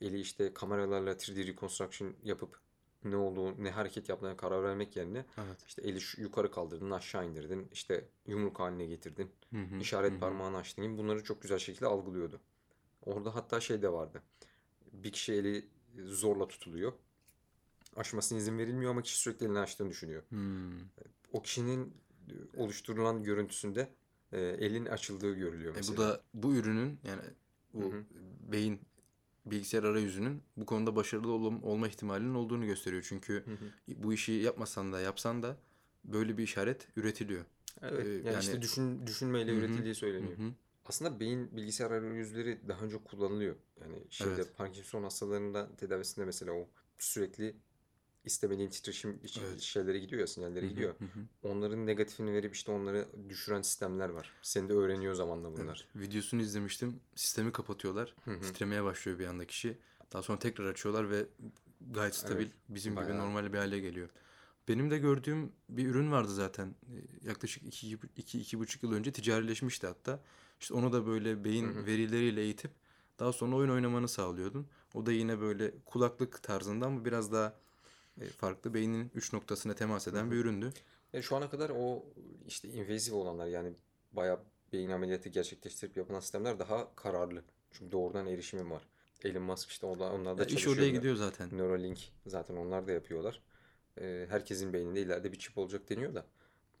[0.00, 2.60] eli işte kameralarla 3D reconstruction yapıp
[3.10, 5.56] ne olduğu, ne hareket yaptığına karar vermek yerine Evet.
[5.68, 10.56] işte eli yukarı kaldırdın, aşağı indirdin, işte yumruk haline getirdin, Hı hı, işaret hı parmağını
[10.56, 12.40] açtın gibi bunları çok güzel şekilde algılıyordu.
[13.06, 14.22] Orada hatta şey de vardı.
[14.92, 15.68] Bir kişi eli
[16.04, 16.92] zorla tutuluyor.
[17.96, 20.22] Açmasına izin verilmiyor ama kişi sürekli elini açtığını düşünüyor.
[20.28, 20.78] Hmm.
[21.32, 21.94] O kişinin
[22.56, 23.88] oluşturulan görüntüsünde
[24.32, 25.98] e, elin açıldığı görülüyor E bu mesela.
[25.98, 27.22] da bu ürünün yani
[27.74, 28.04] bu Hı hı.
[28.52, 28.80] beyin
[29.50, 33.06] bilgisayar arayüzünün bu konuda başarılı ol- olma ihtimalinin olduğunu gösteriyor.
[33.08, 33.72] Çünkü Hı hı.
[34.04, 35.56] bu işi yapmasan da yapsan da
[36.04, 37.44] böyle bir işaret üretiliyor.
[37.82, 38.06] Evet.
[38.06, 40.38] Ee, yani, yani- işte düşün, düşünmeyle Hı hı, üretildiği söyleniyor.
[40.38, 40.52] hı.
[40.86, 43.56] Aslında beyin bilgisayar arayüzleri daha önce kullanılıyor.
[43.80, 44.56] Yani şeyde Evet.
[44.56, 47.56] Parkinson hastalarında tedavisinde mesela o sürekli
[48.24, 49.60] istemediğin titreşim Evet.
[49.60, 50.94] şeylere gidiyor ya sinyallere Hı hı, gidiyor.
[50.98, 51.48] hı hı.
[51.48, 54.32] Onların negatifini verip işte onları düşüren sistemler var.
[54.42, 55.86] Seni de öğreniyor zamanla bunlar.
[55.94, 57.00] Evet, videosunu izlemiştim.
[57.14, 58.14] Sistemi kapatıyorlar.
[58.24, 58.40] Hı hı.
[58.40, 59.78] Titremeye başlıyor bir anda kişi.
[60.12, 61.26] Daha sonra tekrar açıyorlar ve
[61.90, 63.18] gayet stabil Evet, bizim gibi bayağı.
[63.18, 64.08] normal bir hale geliyor.
[64.68, 66.74] Benim de gördüğüm bir ürün vardı zaten.
[67.22, 70.20] Yaklaşık 2-2,5 yıl önce ticarileşmişti hatta.
[70.60, 71.86] İşte onu da böyle beyin Hı hı.
[71.86, 72.70] verileriyle eğitip
[73.18, 74.66] daha sonra oyun oynamanı sağlıyordun.
[74.94, 77.54] O da yine böyle kulaklık tarzında ama biraz daha
[78.26, 80.72] farklı beynin uç noktasına temas eden bir üründü.
[81.12, 82.04] Ya şu ana kadar o
[82.46, 83.72] işte invasive olanlar yani
[84.12, 84.40] bayağı
[84.72, 87.42] beyin ameliyatı gerçekleştirip yapılan sistemler daha kararlı.
[87.72, 88.82] Çünkü doğrudan erişimim var.
[89.24, 90.76] Elon Musk işte onlar, onlar da Ya iş çalışıyor.
[90.76, 90.96] oraya bile.
[90.96, 91.48] gidiyor zaten.
[91.58, 93.42] Neuralink zaten onlar da yapıyorlar.
[94.00, 96.26] Ee, herkesin beyninde ileride bir çip olacak deniyor da.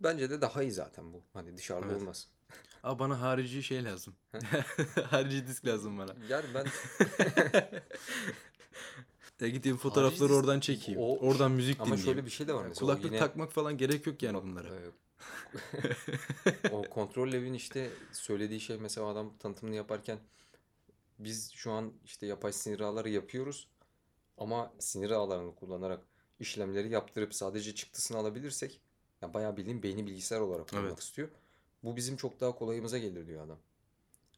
[0.00, 1.22] Bence de daha iyi zaten bu.
[1.32, 2.02] Hani dışarıda Evet.
[2.02, 2.28] olmaz.
[2.82, 4.14] Aa bana harici şey lazım.
[5.04, 6.14] harici disk lazım bana.
[6.28, 6.66] Yani ben
[9.40, 11.00] Ya gideyim fotoğrafları Harici oradan çekeyim.
[11.00, 12.04] o- Oradan müzik ama dinleyeyim.
[12.04, 12.74] şöyle bir şey de var mesela.
[12.74, 14.68] o kulaklık yine- takmak falan gerek yok yani bunlara.
[14.68, 14.80] e,
[16.72, 20.18] o kontrol evin işte söylediği şey mesela o adam tanıtımını yaparken
[21.18, 23.68] biz şu an işte yapay sinir ağları yapıyoruz
[24.38, 26.00] ama sinir ağlarını kullanarak
[26.40, 28.80] işlemleri yaptırıp sadece çıktısını alabilirsek
[29.22, 31.02] ya bayağı bildiğin beyni bilgisayar olarak kullanmak Evet.
[31.02, 31.28] istiyor.
[31.84, 33.58] Bu bizim çok daha kolayımıza gelir diyor adam.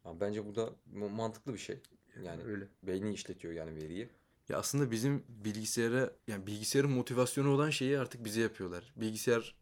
[0.04, 1.78] Ya bence bu da mantıklı bir şey.
[2.22, 2.68] Yani Öyle.
[2.82, 4.08] beyni işletiyor yani veriyi.
[4.50, 8.92] Ya aslında bizim bilgisayara yani bilgisayarın motivasyonu olan şeyi artık bize yapıyorlar.
[8.96, 9.54] Bilgisayar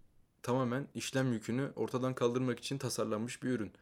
[0.43, 3.73] tamamen işlem yükünü ortadan kaldırmak için tasarlanmış bir ürün.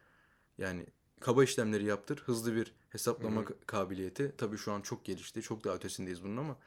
[0.57, 0.85] Yani
[1.19, 2.17] kaba işlemleri yaptır.
[2.17, 4.33] Hızlı bir hesaplama ka- kabiliyeti.
[4.37, 5.41] Tabii şu an çok gelişti.
[5.41, 6.57] Çok daha ötesindeyiz bunun ama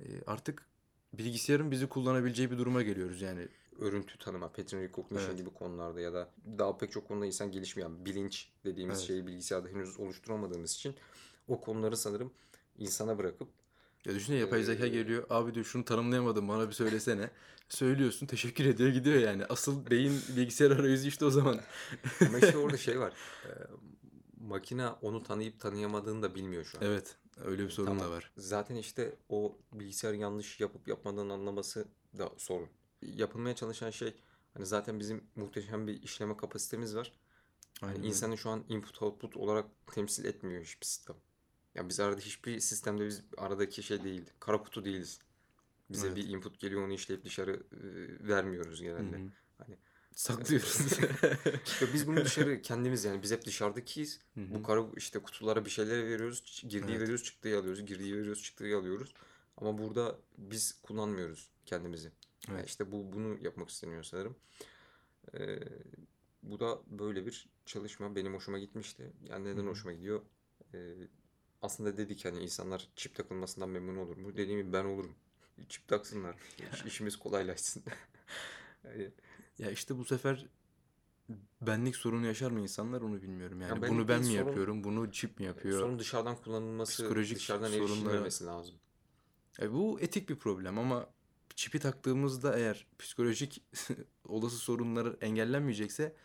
[0.00, 0.66] e, artık
[1.12, 3.48] bilgisayarın bizi kullanabileceği bir duruma geliyoruz yani.
[3.78, 5.38] örüntü tanıma, pattern recognition Evet.
[5.38, 7.90] gibi konularda ya da daha pek çok konuda insan gelişmiyor.
[7.90, 9.06] Yani bilinç dediğimiz Evet.
[9.06, 10.94] şeyi bilgisayarda henüz oluşturamadığımız için
[11.48, 12.32] o konuları sanırım
[12.78, 13.48] insana bırakıp
[14.08, 15.26] Ya düşünsene yapay zeka geliyor.
[15.30, 17.30] Abi diyor şunu tanımlayamadım bana bir söylesene.
[17.68, 19.44] Söylüyorsun teşekkür ediyor gidiyor yani.
[19.44, 21.60] Asıl beyin bilgisayar arayüzü işte o zaman.
[22.26, 23.12] ama işte orada şey var.
[23.44, 23.50] e,
[24.40, 26.84] makine onu tanıyıp tanıyamadığını da bilmiyor şu an.
[26.84, 28.04] Evet öyle bir sorun Tamam.
[28.04, 28.32] da var.
[28.36, 31.88] Zaten işte o bilgisayarın yanlış yapıp yapmadığını anlaması
[32.18, 32.68] da sorun.
[33.02, 34.14] Yapılmaya çalışan şey
[34.54, 37.12] hani zaten bizim muhteşem bir işleme kapasitemiz var.
[37.82, 41.16] Aynen Yani insanı şu an input output olarak temsil etmiyor hiçbir sistem.
[41.74, 44.24] Ya biz arada hiçbir sistemde biz aradaki şey değil.
[44.40, 45.20] Kara kutu değiliz.
[45.90, 46.16] Bize Evet.
[46.16, 49.16] bir input geliyor onu işleyip dışarı e, vermiyoruz genelde.
[49.16, 49.30] hı.
[49.58, 49.76] Hani
[50.14, 50.78] Saklıyoruz.
[51.94, 54.20] biz bunu dışarı kendimiz yani biz hep dışarıdakiyiz.
[54.34, 54.54] Hı hı.
[54.54, 56.62] Bu kara işte kutulara bir şeyler veriyoruz.
[56.68, 57.00] Girdiği Evet.
[57.00, 57.86] veriyoruz, çıktığı alıyoruz.
[57.86, 59.14] Girdiği veriyoruz, çıktığı alıyoruz.
[59.56, 62.12] Ama burada biz kullanmıyoruz kendimizi.
[62.48, 62.68] Yani Evet.
[62.68, 64.36] işte bu bunu yapmak isteniyor sanırım.
[65.34, 65.58] Ee,
[66.42, 69.12] bu da böyle bir çalışma benim hoşuma gitmişti.
[69.24, 69.70] Yani neden Hı hı.
[69.70, 70.22] hoşuma gidiyor?
[70.74, 70.94] Ee,
[71.62, 74.36] aslında dedik hani insanlar çip takılmasından memnun olur mu?
[74.36, 75.14] Dediğim gibi ben olurum.
[75.68, 76.36] Çip taksınlar.
[76.74, 77.82] İş- işimiz kolaylaşsın.
[78.84, 79.10] Yani
[79.58, 80.46] Ya işte bu sefer
[81.60, 83.60] benlik sorunu yaşar mı insanlar onu bilmiyorum.
[83.60, 84.84] Yani benlik bunu ben mi sorun- yapıyorum?
[84.84, 85.80] Bunu çip mi yapıyor?
[85.80, 88.74] sorun dışarıdan kullanılması, Psikolojik dışarıdan erişilmemesi lazım.
[89.60, 91.10] E bu etik bir problem ama
[91.54, 93.62] çipi taktığımızda eğer psikolojik
[94.28, 96.16] olası sorunları engellenmeyecekse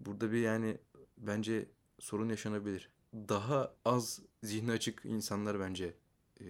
[0.00, 0.78] burada bir yani
[1.18, 1.68] bence
[1.98, 2.90] sorun yaşanabilir.
[3.14, 5.94] Daha az zihni açık insanlar bence
[6.40, 6.44] e,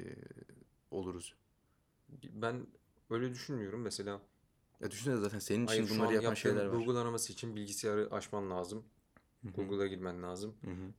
[0.91, 1.35] oluruz.
[2.23, 2.67] Ben
[3.11, 3.83] öyle düşünmüyorum.
[3.83, 4.21] Mesela
[4.81, 6.77] Ya düşünsene zaten senin için hayır bunları an yapan şeyler var.
[6.77, 8.85] Google araması için bilgisayarı açman lazım.
[9.43, 10.55] Hı hı, Google'a girmen lazım.
[10.65, 10.93] hı hı.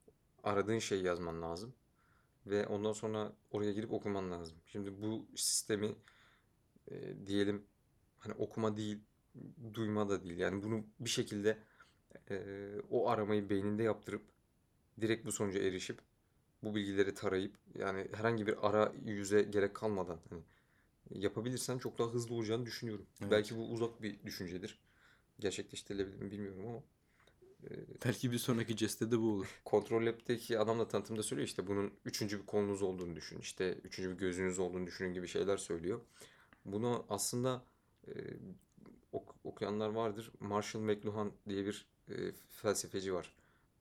[0.44, 1.74] aradığın şeyi yazman lazım.
[2.46, 4.58] Ve ondan sonra oraya girip okuman lazım.
[4.66, 5.96] Şimdi bu sistemi
[6.92, 7.66] e, diyelim
[8.18, 9.00] hani okuma değil,
[9.74, 10.38] duyma da değil.
[10.38, 11.58] Yani bunu bir şekilde
[12.30, 12.46] e,
[12.90, 14.22] o aramayı beyninde yaptırıp
[15.02, 16.00] direkt bu sonuca erişip
[16.64, 20.42] bu bilgileri tarayıp yani herhangi bir ara yüze gerek kalmadan hani
[21.24, 23.06] yapabilirsen çok daha hızlı olacağını düşünüyorum.
[23.22, 23.32] Evet.
[23.32, 24.80] Belki bu uzak bir düşüncedir.
[25.40, 26.84] Gerçekleştirilebilir mi bilmiyorum ama
[28.06, 29.62] Belki bir sonraki ceste de bu olur.
[29.66, 33.40] Kontrol Lab'deki adam da tanıtımda söylüyor işte bunun üçüncü bir kolunuz olduğunu düşün.
[33.40, 36.02] işte üçüncü bir gözünüz olduğunu düşünün gibi şeyler söylüyor.
[36.66, 37.64] Bunu aslında
[38.08, 38.12] e,
[39.12, 40.32] ok- okuyanlar vardır.
[40.40, 42.14] Marshall McLuhan diye bir e,
[42.50, 43.34] felsefeci var.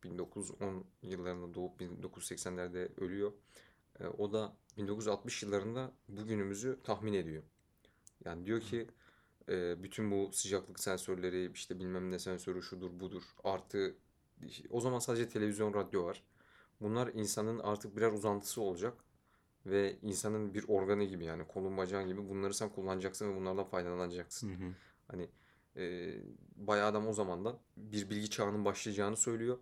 [0.04, 3.32] 1910 yıllarında doğup 1980'lerde ölüyor.
[4.00, 7.42] E, o da 1960 yıllarında bugünümüzü tahmin ediyor.
[8.24, 8.86] Yani diyor ki
[9.48, 13.96] e, bütün bu sıcaklık sensörleri işte bilmem ne sensörü şudur budur artı
[14.70, 16.22] o zaman sadece televizyon radyo var.
[16.80, 18.94] Bunlar insanın artık birer uzantısı olacak
[19.66, 24.48] ve insanın bir organı gibi yani kolun bacağın gibi bunları sen kullanacaksın ve bunlardan faydalanacaksın.
[24.50, 24.74] Hı hı.
[25.08, 25.28] Hani
[25.76, 26.14] e,
[26.56, 29.58] bayağı adam o zamandan bir bilgi çağının başlayacağını söylüyor.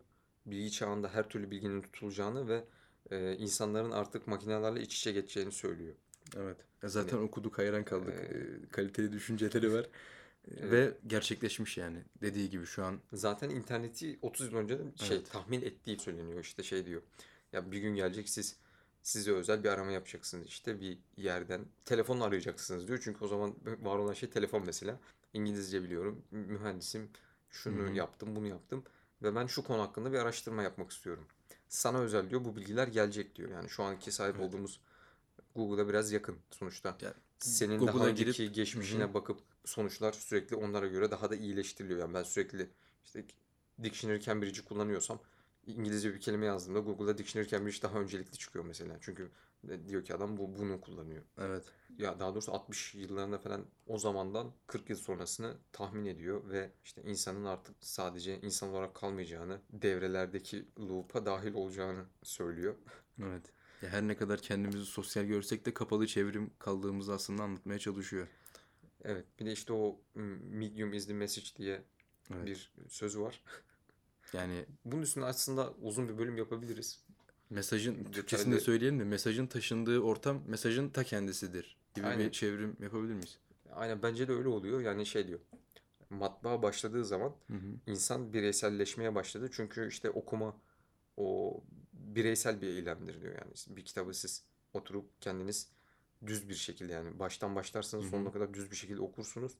[0.51, 2.65] Bilgi çağında her türlü bilginin tutulacağını ve
[3.11, 5.95] e, insanların artık makinelerle iç içe geçeceğini söylüyor.
[6.37, 6.57] Evet.
[6.83, 8.15] Ya zaten okuduk hayran kaldık.
[8.19, 9.87] Ee, Ee, kaliteli düşünceleri var.
[10.51, 10.73] Evet.
[10.73, 11.99] Ve gerçekleşmiş yani.
[12.23, 15.31] Dediği gibi şu an Zaten interneti 30 yıl önce de şey Evet.
[15.31, 17.03] tahmin ettiği söyleniyor işte şey diyor.
[17.53, 18.57] Ya bir gün gelecek siz
[19.03, 23.01] size özel bir arama yapacaksınız işte bir yerden telefonla arayacaksınız diyor.
[23.05, 25.01] Çünkü o zaman var olan şey telefon mesela.
[25.35, 26.23] İngilizce biliyorum.
[26.31, 27.11] Mühendisim.
[27.51, 27.93] Şunu Hı hı.
[27.95, 28.85] yaptım, bunu yaptım
[29.23, 31.27] ve ben şu konu hakkında bir araştırma yapmak istiyorum.
[31.69, 32.45] Sana özel diyor.
[32.45, 33.51] Bu bilgiler gelecek diyor.
[33.51, 34.49] Yani şu anki sahip Evet.
[34.49, 34.81] olduğumuz
[35.55, 36.97] Google'a biraz yakın sonuçta.
[37.01, 39.15] Ya, Senin Google'a daha girip- geçmişine hı.
[39.15, 42.01] bakıp sonuçlar sürekli onlara göre daha da iyileştiriliyor.
[42.01, 42.71] Yani ben sürekli
[43.05, 43.25] işte
[43.83, 45.21] Dictionary Cambridge'i kullanıyorsam
[45.67, 48.99] İngilizce bir kelime yazdığımda Google'da Dictionary Cambridge daha öncelikli çıkıyor mesela.
[49.01, 49.31] Çünkü
[49.89, 51.23] diyor ki adam bu bunu kullanıyor.
[51.39, 51.65] evet.
[51.99, 57.03] Ya daha doğrusu 60 yıllarında falan o zamandan 40 yıl sonrasını tahmin ediyor ve işte
[57.03, 62.75] insanın artık sadece insan olarak kalmayacağını, devrelerdeki loop'a dahil olacağını söylüyor.
[63.23, 63.53] Evet.
[63.83, 68.29] Ya her ne kadar kendimizi sosyal görsek de kapalı çevrim kaldığımızı aslında anlatmaya çalışıyor.
[69.05, 70.01] Evet, bir de işte o
[70.51, 71.83] medium is the message diye
[72.35, 72.47] Evet.
[72.47, 73.43] bir sözü var.
[74.33, 77.05] Yani Bunun üstüne aslında uzun bir bölüm yapabiliriz.
[77.51, 79.05] Mesajın Türkçesini de söyleyelim mi?
[79.05, 82.27] Mesajın taşındığı ortam mesajın ta kendisidir gibi Aynen.
[82.27, 83.39] bir çevrim yapabilir miyiz?
[83.73, 84.81] Aynen bence de öyle oluyor.
[84.81, 85.41] Yani şey diyor.
[86.11, 87.75] Matbaa başladığı zaman Hı hı.
[87.87, 89.49] insan bireyselleşmeye başladı.
[89.53, 90.57] Çünkü işte okuma
[91.17, 91.61] o
[91.93, 93.35] bireysel bir eylemdir diyor.
[93.35, 95.69] Yani bir kitabı siz oturup kendiniz
[96.27, 98.11] düz bir şekilde yani baştan başlarsınız Hı hı.
[98.11, 99.53] sonuna kadar düz bir şekilde okursunuz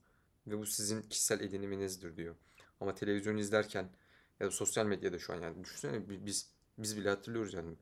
[0.47, 2.35] ve bu sizin kişisel ediniminizdir diyor.
[2.79, 3.89] Ama televizyon izlerken
[4.39, 6.49] Ya da sosyal medyada şu an yani düşünsene bi- biz
[6.79, 7.75] biz bile hatırlıyoruz yani.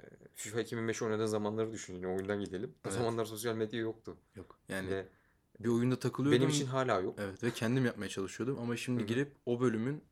[0.00, 0.02] Ee,
[0.34, 2.70] FIFA 2005 oynadığın zamanları düşün yine oyundan gidelim.
[2.70, 2.92] O Evet.
[2.98, 4.16] zamanlar sosyal medya yoktu.
[4.36, 4.58] Yok.
[4.68, 5.06] Yani Ve
[5.60, 6.38] bir oyunda takılıyordum.
[6.40, 7.14] benim için hala yok.
[7.18, 9.08] Evet ve kendim yapmaya çalışıyordum ama şimdi Hı hı.
[9.08, 10.02] girip o bölümün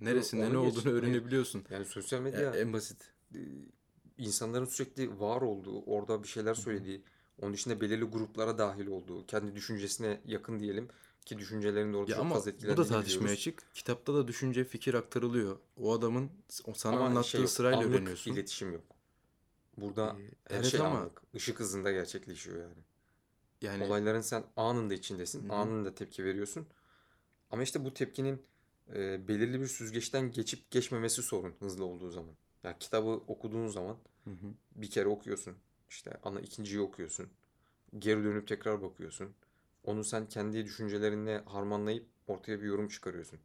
[0.00, 0.78] neresinde ne onu geç.
[0.78, 1.64] olduğunu öğrenebiliyorsun.
[1.70, 3.12] Yani sosyal Ya, medya en basit.
[3.34, 3.38] e,
[4.18, 7.02] insanların sürekli var olduğu, orada bir şeyler söylediği,
[7.42, 10.88] onun içinde belirli gruplara dahil olduğu, kendi düşüncesine yakın diyelim
[11.26, 13.38] ki düşüncelerin orada Ya çok ama fazla bu da etkilendiğini tartışmaya biliyoruz.
[13.40, 13.62] açık.
[13.74, 15.58] Kitapta da düşünce, fikir aktarılıyor.
[15.76, 16.30] O adamın
[16.64, 18.32] o sana Ama anlattığı şey yok, sırayla anlık öğreniyorsun.
[18.32, 18.84] iletişim yok.
[19.78, 21.22] Burada Ee, her evet şey ama anlık.
[21.34, 22.74] Işık hızında gerçekleşiyor yani.
[23.62, 25.48] yani Olayların sen anında içindesin.
[25.48, 25.52] Hı.
[25.52, 26.66] Anında tepki veriyorsun.
[27.50, 28.42] Ama işte bu tepkinin
[28.94, 32.34] e, belirli bir süzgeçten geçip geçmemesi sorun hızlı olduğu zaman.
[32.64, 34.54] Ya kitabı okuduğun zaman Hı hı.
[34.76, 35.54] bir kere okuyorsun.
[35.90, 37.28] İşte ana ikinciyi okuyorsun.
[37.98, 39.34] Geri dönüp tekrar bakıyorsun.
[39.86, 43.38] Onu sen kendi düşüncelerinle harmanlayıp ortaya bir yorum çıkarıyorsun.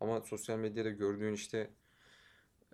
[0.00, 1.70] Ama sosyal medyada gördüğün işte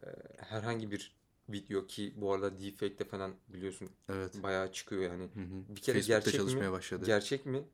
[0.02, 0.06] e,
[0.36, 1.16] herhangi bir
[1.48, 4.42] video ki bu arada deepfake de falan biliyorsun evet.
[4.42, 5.22] bayağı çıkıyor yani.
[5.22, 5.76] Hı hı.
[5.76, 6.38] Bir kere Facebook'ta gerçek mi?
[6.38, 7.06] çalışmaya başladı.
[7.06, 7.64] Gerçek mi?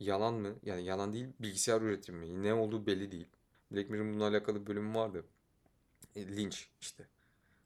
[0.00, 0.54] Yalan mı?
[0.62, 2.42] Yani yalan değil, bilgisayar üretimi mi?
[2.42, 3.26] Ne olduğu belli değil.
[3.72, 5.24] Black Mirror'ın bununla alakalı bölümü vardı.
[6.16, 7.06] E, linç işte.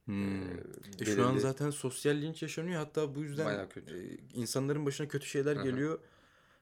[0.04, 0.42] Hmm.
[0.42, 0.62] E,
[1.00, 2.78] E şu an zaten sosyal linç yaşanıyor.
[2.78, 6.00] Hatta bu yüzden e, insanların başına kötü şeyler Hı hı.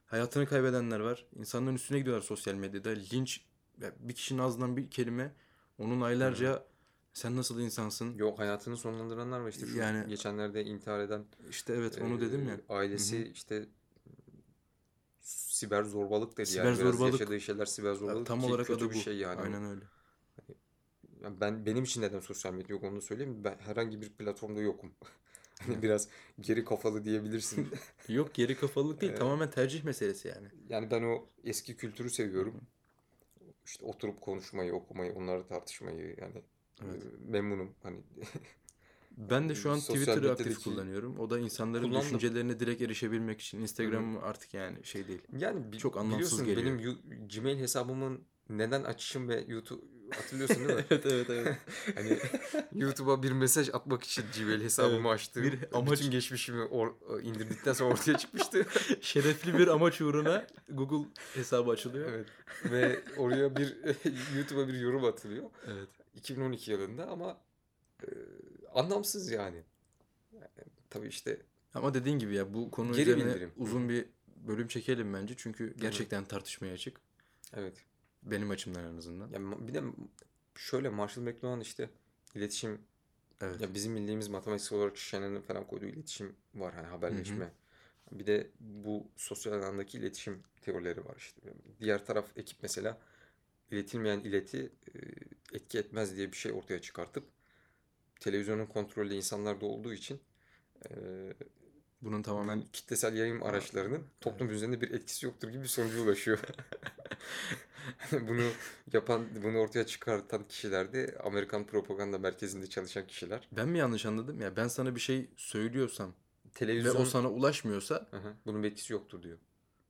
[0.05, 1.25] Hayatını kaybedenler var.
[1.35, 2.89] İnsanların üstüne gidiyorlar sosyal medyada.
[2.89, 3.41] Linç
[3.99, 5.33] bir kişinin ağzından bir kelime
[5.77, 6.65] onun aylarca
[7.13, 8.17] sen nasıl insansın?
[8.17, 12.47] Yok hayatını sonlandıranlar var işte şu Yani- geçenlerde intihar eden İşte evet onu e, dedim
[12.47, 12.59] ya.
[12.69, 13.65] ailesi işte
[15.21, 17.19] siber zorbalık dedi Siber yani biraz zorbalık.
[17.19, 18.99] yaşadığı şeyler siber zorbalık Tam olarak kötü adı bir bu.
[18.99, 19.41] şey yani.
[19.41, 19.85] Aynen öyle.
[21.23, 23.43] Yani ben benim için neden sosyal medya yok onu söyleyeyim?
[23.43, 24.91] Ben herhangi bir platformda yokum.
[25.61, 26.07] Hani biraz
[26.39, 27.67] geri kafalı diyebilirsin.
[28.07, 29.09] Yok geri kafalılık değil.
[29.11, 29.19] Evet.
[29.19, 30.47] Tamamen tercih meselesi yani.
[30.69, 32.61] Yani ben o eski kültürü seviyorum.
[33.65, 36.41] İşte oturup konuşmayı, okumayı, onları tartışmayı yani
[36.85, 37.03] Evet.
[37.03, 37.71] e, memnunum.
[37.83, 37.97] Hani
[39.17, 41.19] Ben de şu an Sosyal Twitter'ı aktif medyadaki- kullanıyorum.
[41.19, 42.01] O da insanların Kullandım.
[42.01, 43.61] düşüncelerine direkt erişebilmek için.
[43.61, 45.21] Instagram artık yani şey değil.
[45.37, 46.99] yani bi- Çok anlamsız biliyorsun geliyor.
[47.09, 49.81] benim Gmail hesabımın neden açışım ve YouTube
[50.11, 50.85] hatırlıyorsun değil mi?
[50.91, 51.57] evet evet evet.
[51.95, 52.17] Hani
[52.73, 55.43] YouTube'a bir mesaj atmak için Gmail hesabımı açtım.
[55.43, 58.65] bir amaç- Bütün geçmişimi or- indirdikten sonra ortaya çıkmıştı.
[59.01, 62.09] Şerefli bir amaç uğruna Google hesabı açılıyor.
[62.09, 62.27] Evet.
[62.71, 63.75] Ve oraya bir
[64.37, 65.49] YouTube'a bir yorum atılıyor.
[65.67, 65.89] Evet.
[66.15, 67.37] 2012 yılında ama
[68.03, 68.07] e,
[68.73, 69.63] anlamsız yani.
[70.33, 70.47] Yani
[70.89, 71.37] Tabii işte
[71.73, 73.51] Ama dediğin gibi ya bu konu Geri üzerine bildirim.
[73.57, 74.05] uzun bir
[74.47, 75.33] bölüm çekelim bence.
[75.37, 76.97] Çünkü gerçekten tartışmaya açık.
[77.53, 77.73] evet.
[78.25, 79.29] Benim açımdan en azından.
[79.29, 79.83] Ya bir de
[80.55, 81.89] şöyle Marshall McLuhan işte
[82.35, 82.81] iletişim
[83.41, 83.61] Evet.
[83.61, 87.51] ya bizim bildiğimiz matematiksel olarak Shannon'ın falan koyduğu iletişim var hani haberleşme.
[88.11, 91.41] Bir de bu sosyal alandaki iletişim teorileri var işte.
[91.79, 92.97] Diğer taraf ekip mesela
[93.71, 94.99] iletilmeyen ileti e,
[95.53, 97.23] etki etmez diye bir şey ortaya çıkartıp
[98.19, 100.19] televizyonun kontrolü insanlarda olduğu için
[100.89, 100.93] e,
[102.05, 106.39] Bunun tamamen kitlesel yayın araçlarının toplum üzerinde bir etkisi yoktur gibi bir sonuca ulaşıyor.
[108.11, 108.43] bunu
[108.93, 113.47] yapan, bunu ortaya çıkartan kişiler de Amerikan propaganda merkezinde çalışan kişiler.
[113.51, 114.41] ben mi yanlış anladım?
[114.41, 118.71] Ya ben sana bir şey söylüyorsam ve Televizyon o sana ulaşmıyorsa Hı hı, bunun bir
[118.71, 119.37] etkisi yoktur diyor.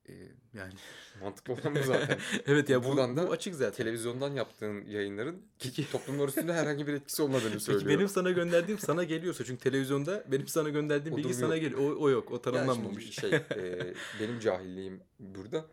[0.10, 0.14] E,
[0.53, 0.74] yani
[1.22, 2.18] Mantıklı olan bu zaten.
[2.47, 3.78] evet ya bu, Buradan da bu açık zaten.
[3.78, 7.86] Televizyondan yaptığın yayınların Peki- toplumlar üstünde herhangi bir etkisi olmadığını söylüyor.
[7.86, 11.82] Peki benim sana gönderdiğim sana geliyorsa çünkü televizyonda benim sana gönderdiğim O bilgi sana geliyor.
[11.82, 12.32] O, o yok.
[12.32, 13.20] O tanımlanmamış.
[13.20, 15.66] şey, e, benim cahilliğim burada.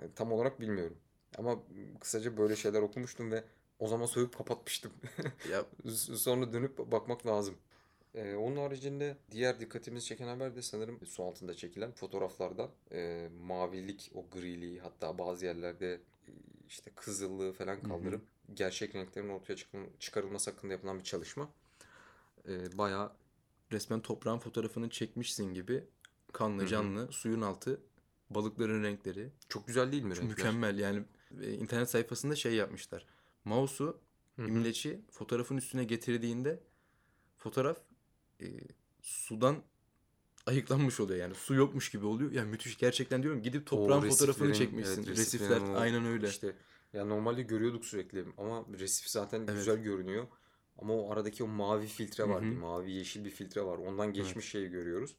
[0.00, 0.96] E, tam olarak bilmiyorum.
[1.38, 1.58] Ama
[2.00, 3.44] kısaca böyle şeyler okumuştum ve
[3.78, 4.92] o zaman soyup kapatmıştım.
[5.52, 5.64] ya
[6.16, 7.54] Sonra dönüp bakmak lazım.
[8.14, 14.10] E, onun haricinde diğer dikkatimizi çeken haber de sanırım su altında çekilen fotoğraflarda e, mavilik,
[14.14, 16.32] o griliği hatta bazı yerlerde e,
[16.68, 18.22] işte kızıllığı falan kaldırıp
[18.54, 19.56] gerçek renklerin ortaya
[19.98, 21.50] çıkarılması hakkında yapılan bir çalışma.
[22.48, 23.12] E, bayağı
[23.72, 25.84] resmen toprağın fotoğrafını çekmişsin gibi
[26.32, 26.68] kanlı Hı hı.
[26.68, 27.80] canlı suyun altı
[28.30, 30.36] balıkların renkleri çok güzel değil mi Çok renkler?
[30.36, 31.04] mükemmel yani
[31.42, 33.06] e, internet sayfasında şey yapmışlar.
[33.44, 34.00] Mouse'u
[34.36, 34.48] Hı hı.
[34.48, 36.60] imleci fotoğrafın üstüne getirdiğinde
[37.38, 37.78] fotoğraf
[38.40, 38.46] e,
[39.02, 39.62] sudan
[40.46, 42.32] ayıklanmış oluyor yani su yokmuş gibi oluyor.
[42.32, 45.04] Ya müthiş gerçekten diyorum gidip toprağın fotoğrafını çekmişsin.
[45.06, 46.28] evet, Resifler o aynen öyle.
[46.28, 46.54] İşte
[46.92, 49.54] ya normalde görüyorduk sürekli ama resif zaten Evet.
[49.54, 50.26] güzel görünüyor.
[50.78, 52.50] Ama o aradaki o mavi filtre var, Hı hı.
[52.50, 53.78] bir mavi yeşil bir filtre var.
[53.78, 55.16] Ondan geçmiş şeyi görüyoruz.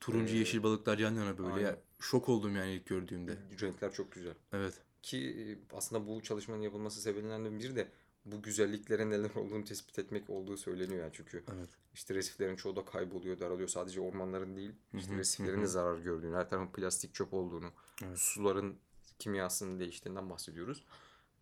[0.00, 1.52] Turuncu Ee, yeşil balıklar yan yana böyle.
[1.52, 1.66] aynen.
[1.66, 3.38] Ya, şok oldum yani ilk gördüğümde.
[3.60, 4.34] Renkler çok güzel.
[4.52, 4.74] Evet.
[5.02, 7.88] Ki e, aslında bu çalışmanın yapılması sebeplerinden biri de
[8.24, 11.68] bu güzelliklere neler olduğunu tespit etmek olduğu söyleniyor yani çünkü Evet.
[11.94, 13.68] işte resiflerin çoğu da kayboluyor, daralıyor.
[13.68, 17.70] Sadece ormanların değil, işte resiflerin de zarar gördüğünü, her tarafın plastik çöp olduğunu,
[18.04, 18.18] Evet.
[18.18, 18.76] suların
[19.18, 20.84] kimyasının değiştiğinden bahsediyoruz.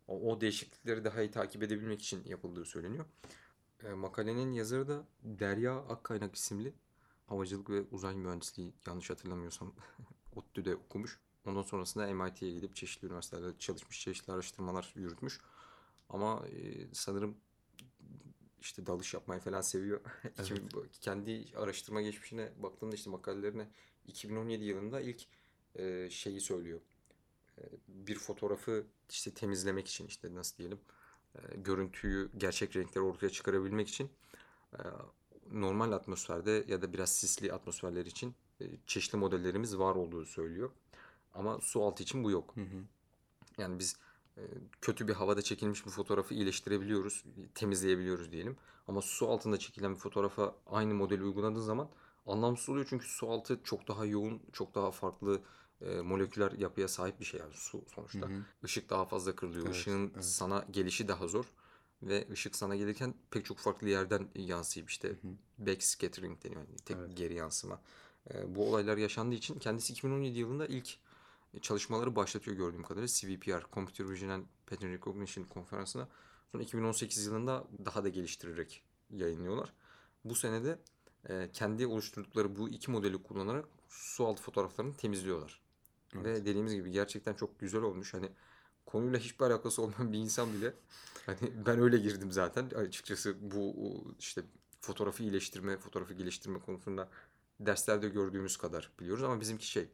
[0.07, 3.05] O, o değişiklikleri daha iyi takip edebilmek için yapıldığı söyleniyor.
[3.83, 6.73] E, makalenin yazarı da Derya Akkaynak isimli
[7.27, 9.73] havacılık ve uzay mühendisliği yanlış hatırlamıyorsam
[10.35, 11.19] ODTÜ'de okumuş.
[11.45, 15.39] Ondan sonrasında MIT'ye gidip çeşitli üniversitelerde çalışmış, çeşitli araştırmalar yürütmüş.
[16.09, 17.37] Ama e, sanırım
[18.61, 20.01] işte dalış yapmayı falan seviyor.
[20.39, 23.67] İki- Kendi araştırma geçmişine baktığımda işte makalelerine
[24.07, 25.21] 2017 yılında ilk
[25.75, 26.81] e, şeyi söylüyor.
[27.59, 30.79] E, bir fotoğrafı işte temizlemek için işte nasıl diyelim
[31.35, 34.09] e, görüntüyü gerçek renkleri ortaya çıkarabilmek için
[34.73, 34.81] e,
[35.51, 40.71] normal atmosferde ya da biraz sisli atmosferler için e, çeşitli modellerimiz var olduğu söylüyor.
[41.33, 42.55] Ama su altı için bu yok.
[42.55, 42.83] Hı hı.
[43.57, 43.97] Yani biz
[44.81, 47.23] kötü bir havada çekilmiş bir fotoğrafı iyileştirebiliyoruz,
[47.55, 48.57] temizleyebiliyoruz diyelim.
[48.87, 51.89] Ama su altında çekilen bir fotoğrafa aynı modeli uyguladığın zaman
[52.25, 55.41] anlamsız oluyor çünkü su altı çok daha yoğun, çok daha farklı
[55.81, 58.19] e, moleküler yapıya sahip bir şey yani su sonuçta.
[58.19, 58.41] Hı hı.
[58.65, 59.65] Işık daha fazla kırılıyor.
[59.65, 60.25] Evet, Işığın evet.
[60.25, 61.45] sana gelişi daha zor
[62.03, 65.15] ve ışık sana gelirken pek çok farklı yerden yansıyıp işte
[65.57, 66.61] backscattering deniyor.
[66.61, 67.17] Yani tek Evet.
[67.17, 67.81] geri yansıma.
[68.33, 70.97] E, bu olaylar yaşandığı için kendisi 2017 yılında ilk
[71.61, 76.07] çalışmaları başlatıyor gördüğüm kadarıyla CVPR, Computer Vision and Pattern Recognition konferansına.
[76.51, 79.73] Sonra 2018 yılında daha da geliştirerek yayınlıyorlar.
[80.25, 80.79] Bu senede
[81.29, 85.61] e, kendi oluşturdukları bu iki modeli kullanarak su altı fotoğraflarını temizliyorlar.
[86.15, 88.13] Ve dediğimiz gibi gerçekten çok güzel olmuş.
[88.13, 88.29] Hani
[88.85, 90.73] konuyla hiçbir alakası olmayan bir insan bile
[91.25, 93.75] hani ben öyle girdim zaten açıkçası bu
[94.19, 94.41] işte
[94.81, 97.09] fotoğrafı iyileştirme, fotoğrafı geliştirme konusunda
[97.59, 99.89] derslerde gördüğümüz kadar biliyoruz ama bizimki şey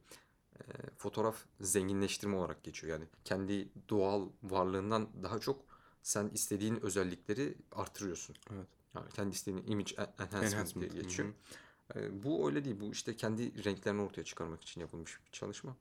[0.60, 2.94] e, fotoğraf zenginleştirme olarak geçiyor.
[2.94, 5.66] Yani kendi doğal varlığından daha çok
[6.04, 8.36] sen istediğin özellikleri artırıyorsun.
[8.54, 8.68] Evet.
[8.96, 11.34] Yani kendi istediğin image en- enhancement, Enhancement, diye hı geçiyor.
[11.96, 12.80] E, bu öyle değil.
[12.80, 15.76] Bu işte kendi renklerini ortaya çıkarmak için yapılmış bir çalışma.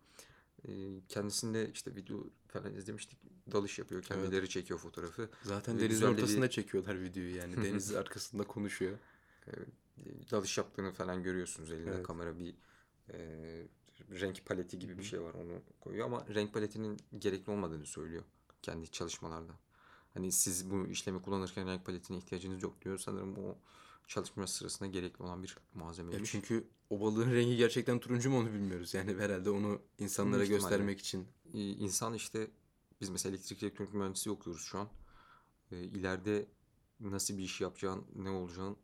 [0.69, 0.71] E,
[1.09, 3.19] kendisinde işte video falan izlemiştik.
[3.53, 4.03] Dalış yapıyor.
[4.03, 5.31] Kendileri çekiyor fotoğrafı.
[5.43, 7.57] Zaten denizin de bir- ortasında çekiyorlar videoyu yani.
[7.57, 8.99] Deniz arkasında konuşuyor.
[9.47, 9.53] e,
[10.31, 12.07] dalış yaptığını falan görüyorsunuz elinde Evet.
[12.07, 12.55] kamera bir
[13.13, 13.19] e,
[14.11, 18.23] renk paleti gibi bir şey var onu koyuyor ama renk paletinin gerekli olmadığını söylüyor
[18.63, 19.53] kendi çalışmalarda.
[20.15, 22.99] Hani siz bu işlemi kullanırken renk paletine ihtiyacınız yok diyor.
[22.99, 23.59] Sanırım o
[24.09, 26.31] çalışma sırasında gerekli olan bir Ya malzemeymiş.
[26.31, 28.95] çünkü o balığın rengi gerçekten turuncu mu onu bilmiyoruz.
[28.95, 30.63] Yani herhalde onu insanlara ihtimalle.
[30.63, 31.27] göstermek için.
[31.55, 32.51] İnsan işte
[33.01, 34.89] biz mesela elektrik elektronik mühendisliği okuyoruz şu an.
[35.73, 36.47] Ee, ileride
[37.01, 38.77] nasıl bir iş yapacağın, ne olacağın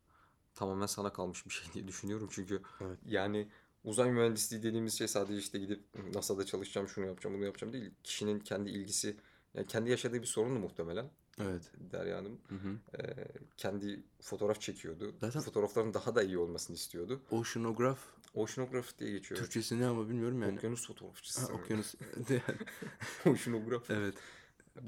[0.54, 2.28] tamamen sana kalmış bir şey diye düşünüyorum.
[2.30, 2.98] Çünkü Evet.
[3.04, 3.48] yani
[3.84, 5.80] uzay mühendisliği dediğimiz şey sadece işte gidip
[6.14, 7.90] NASA'da çalışacağım, şunu yapacağım, bunu yapacağım değil.
[8.04, 9.16] Kişinin kendi ilgisi,
[9.54, 11.10] yani kendi yaşadığı bir sorunu muhtemelen
[11.40, 11.70] Evet.
[11.92, 12.38] Derya Hanım.
[12.48, 12.78] Hı hı.
[12.98, 13.26] Ee,
[13.56, 15.14] kendi fotoğraf çekiyordu.
[15.20, 17.20] Zaten- Fotoğrafların daha da iyi olmasını istiyordu.
[17.30, 17.98] Oceanograph
[18.34, 19.40] Oceanograph diye geçiyor.
[19.40, 20.58] Türkçesi ne ama bilmiyorum yani.
[20.58, 21.40] Okyanus fotoğrafçısı.
[21.40, 21.94] Ha, okyanus.
[23.26, 23.90] Oceanograph.
[23.90, 24.14] evet.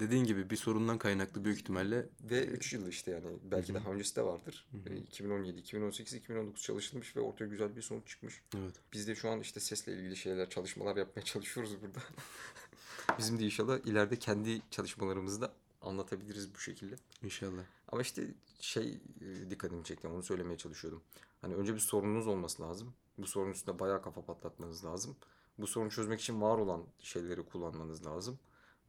[0.01, 3.81] Dediğin gibi bir sorundan kaynaklı büyük ihtimalle Ve 3 yıl işte yani belki Hı hı.
[3.81, 4.67] daha öncesi de vardır.
[4.73, 4.95] Hı hı.
[4.95, 8.43] E, 2017, 2018, 2019 çalışılmış ve ortaya güzel bir sonuç çıkmış.
[8.57, 8.75] evet.
[8.93, 11.99] Biz de şu an işte sesle ilgili şeyler, çalışmalar yapmaya çalışıyoruz burada.
[13.19, 16.95] Bizim de inşallah ileride kendi çalışmalarımızı da anlatabiliriz bu şekilde.
[17.23, 17.63] İnşallah.
[17.89, 18.27] Ama işte
[18.61, 21.03] şey e, dikkatimi çekti onu söylemeye çalışıyordum.
[21.41, 22.95] Hani önce bir sorununuz olması lazım.
[23.19, 25.17] Bu sorunun üstünde bayağı kafa patlatmanız lazım.
[25.59, 28.39] Bu sorunu çözmek için var olan şeyleri kullanmanız lazım.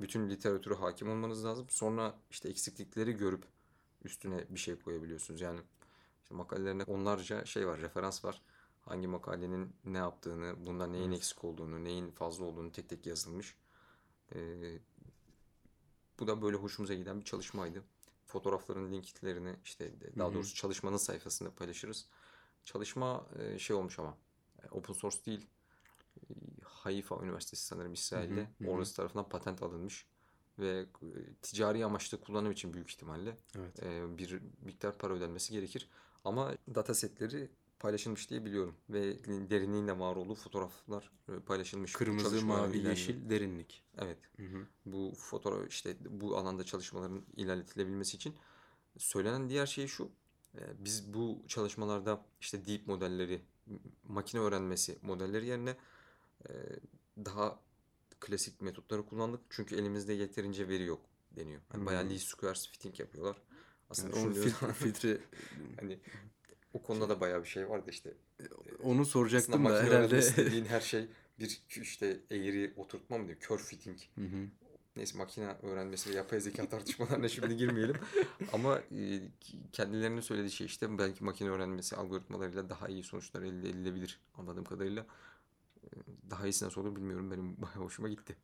[0.04, 1.66] Bütün literatüre hakim olmanız lazım.
[1.70, 3.44] Sonra işte eksiklikleri görüp
[4.04, 5.42] üstüne bir şey koyabiliyorsunuz.
[5.42, 5.60] Yani
[6.24, 8.42] işte makalelerinde onlarca şey var, referans var.
[8.82, 11.18] Hangi makalenin ne yaptığını, bunda neyin Evet.
[11.18, 13.56] eksik olduğunu, neyin fazla olduğunu tek tek yazılmış.
[14.36, 14.80] Ee,
[16.20, 17.84] bu da böyle hoşumuza giden bir çalışmaydı.
[18.26, 22.06] Fotoğrafların linklerini işte daha doğrusu çalışmanın sayfasında paylaşırız.
[22.66, 24.18] Çalışma e, şey olmuş ama
[24.64, 25.48] e, open source değil.
[26.64, 28.42] Haifa Üniversitesi sanırım İsrail'de.
[28.42, 28.70] hı hı.
[28.70, 30.08] Orası tarafından patent alınmış
[30.60, 33.84] ve e, ticari amaçlı kullanım için büyük ihtimalle Evet.
[33.84, 35.90] e, bir miktar para ödenmesi gerekir.
[36.24, 37.50] Ama datasetleri
[37.80, 41.94] paylaşılmış diye biliyorum ve derinliğinde var olduğu fotoğraflar e, paylaşılmış.
[41.94, 43.84] Kırmızı, mavi, yeşil, derinlik.
[43.98, 44.68] Evet Hı hı.
[44.86, 48.36] bu fotoğraf işte bu alanda çalışmaların ilerletilebilmesi için
[48.98, 50.12] söylenen diğer şey şu.
[50.80, 53.42] Biz bu çalışmalarda işte deep modelleri,
[54.08, 55.78] makine öğrenmesi modelleri yerine
[57.18, 57.60] daha
[58.20, 59.42] klasik metotları kullandık.
[59.50, 61.62] Çünkü elimizde yeterince veri yok deniyor.
[61.74, 62.10] Bayağı Hmm.
[62.12, 63.38] least squares fitting yapıyorlar.
[63.90, 65.18] Aslında Yani düşündüğünüz filtre,
[65.80, 66.00] hani
[66.74, 68.14] o konuda da bayağı bir şey vardı işte.
[68.84, 70.22] onu soracaktım da herhalde.
[70.38, 71.08] dediğin her şey
[71.40, 73.40] bir işte eğri oturtma mı diyor?
[73.40, 74.00] Curve fitting.
[74.16, 74.48] Hı hı.
[74.96, 77.96] Neyse makine öğrenmesi ve yapay zeka tartışmalarına şimdi girmeyelim.
[78.54, 79.22] Ama e,
[79.72, 85.06] kendilerinin söylediği şey işte belki makine öğrenmesi algoritmalarıyla daha iyi sonuçlar elde edilebilir anladığım kadarıyla.
[86.30, 87.32] Daha iyisi nasıl olur bilmiyorum.
[87.32, 88.36] Benim bayağı hoşuma gitti.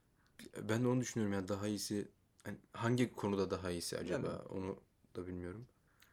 [0.69, 2.07] Ben de onu düşünüyorum yani daha iyisi
[2.43, 4.27] Hani hangi konuda daha iyisi acaba?
[4.27, 4.79] Yani- Onu
[5.15, 5.65] da bilmiyorum.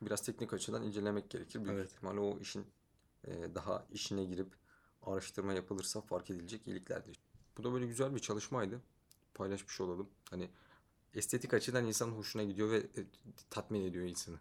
[0.03, 1.65] Biraz teknik açıdan incelemek gerekir.
[1.65, 1.93] Büyük Evet.
[1.93, 2.67] ihtimalle o işin
[3.25, 4.49] e, daha işine girip
[5.03, 7.21] araştırma yapılırsa fark edilecek iyiliklerdir.
[7.59, 8.81] Bu da böyle güzel bir çalışmaydı.
[9.35, 10.09] Paylaşmış olalım.
[10.31, 10.51] Hani
[11.15, 13.07] estetik açıdan insanın hoşuna gidiyor ve e,
[13.51, 14.37] tatmin ediyor insanı.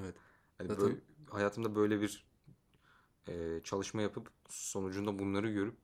[0.00, 0.14] Evet.
[0.58, 2.24] Hani Zaten- böyle, hayatımda böyle bir
[3.28, 5.76] e, çalışma yapıp sonucunda bunları görüp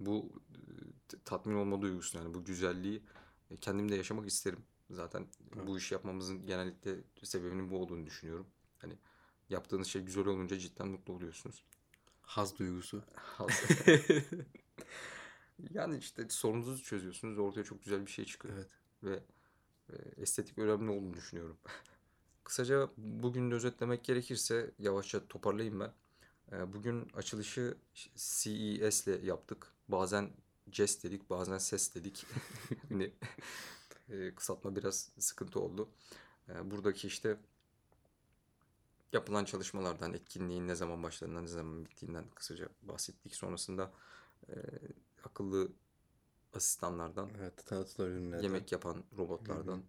[0.00, 3.02] bu e, tatmin olma duygusu yani bu güzelliği
[3.50, 4.60] e, kendimde yaşamak isterim.
[4.90, 5.26] Zaten
[5.56, 5.66] Evet.
[5.66, 8.46] bu işi yapmamızın genellikle sebebinin bu olduğunu düşünüyorum.
[8.78, 8.98] Hani
[9.50, 11.64] yaptığınız şey güzel olunca cidden mutlu oluyorsunuz.
[12.22, 13.02] Haz duygusu.
[15.70, 18.54] Yani işte sorununuzu çözüyorsunuz ortaya çok güzel bir şey çıkıyor.
[18.54, 18.68] Evet.
[19.02, 19.22] Ve
[19.92, 21.56] e, estetik önemli olduğunu düşünüyorum.
[22.44, 25.92] Kısaca bugün de özetlemek gerekirse yavaşça toparlayayım ben.
[26.72, 29.72] Bugün açılışı CES ile yaptık.
[29.92, 30.30] Bazen
[30.70, 32.26] CES dedik, bazen SES dedik.
[32.88, 33.12] Hani
[34.08, 35.88] e, kısaltma biraz sıkıntı oldu.
[36.48, 37.36] E, Buradaki işte
[39.12, 43.34] yapılan çalışmalardan, etkinliğin ne zaman başladığından, ne zaman bittiğinden kısaca bahsettik.
[43.34, 43.92] Sonrasında
[44.48, 44.54] e,
[45.24, 45.68] akıllı
[46.54, 47.64] asistanlardan, Evet.
[47.98, 48.42] Ürünlerden.
[48.42, 49.82] yemek yapan robotlardan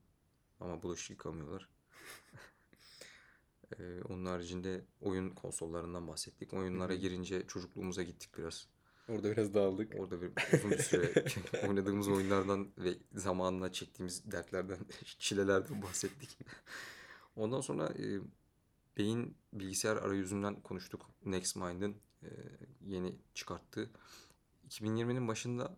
[0.60, 1.70] ama bulaşık yıkamıyorlar.
[3.80, 6.54] E, onun haricinde oyun konsollarından bahsettik.
[6.54, 8.68] Oyunlara girince çocukluğumuza gittik biraz.
[9.12, 10.00] Orada biraz dağıldık.
[10.00, 11.26] Orada bir uzun bir süre
[11.68, 14.78] oynadığımız oyunlardan ve zamanla çektiğimiz dertlerden,
[15.20, 16.38] çilelerden bahsettik.
[17.36, 18.20] Ondan sonra e,
[18.98, 21.10] beyin bilgisayar arayüzünden konuştuk.
[21.26, 22.30] NextMind'ın e,
[22.86, 23.90] yeni çıkarttığı.
[24.70, 25.78] 2020'nin başında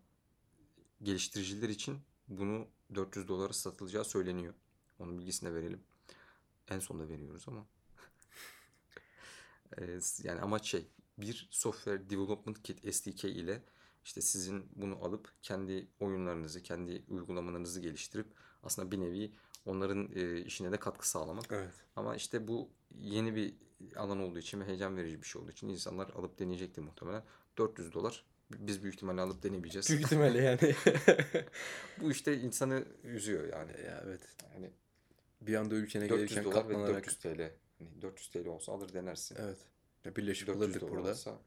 [1.04, 4.54] geliştiriciler için bunu 400 dolara satılacağı söyleniyor.
[5.00, 5.84] Onun bilgisini de verelim.
[6.68, 7.66] En sonunda veriyoruz ama.
[9.78, 10.88] E, yani amaç şey
[11.18, 13.62] bir software development kit SDK ile
[14.04, 18.28] işte sizin bunu alıp kendi oyunlarınızı, kendi uygulamalarınızı geliştirip
[18.64, 19.32] aslında bir nevi
[19.66, 21.46] onların e, işine de katkı sağlamak.
[21.52, 21.74] Evet.
[21.96, 23.54] Ama işte bu yeni bir
[23.96, 27.24] alan olduğu için ve heyecan verici bir şey olduğu için insanlar alıp deneyecektir muhtemelen.
[27.58, 28.26] 400 dolar.
[28.52, 29.90] Biz büyük ihtimalle alıp denemeyeceğiz.
[29.90, 30.60] Büyük ihtimalle yani.
[32.02, 33.72] Bu işte insanı üzüyor yani.
[33.72, 34.22] ya evet.
[34.54, 34.72] Yani
[35.42, 36.96] Bir anda ülkene 400 gelirken katlanarak.
[36.96, 37.52] 400 TL.
[37.80, 39.38] Hani 400 TL olsa alır denersin.
[39.40, 39.58] Evet.
[40.06, 41.10] Ya birleşip 400 alırdık burada.
[41.12, 41.40] olsa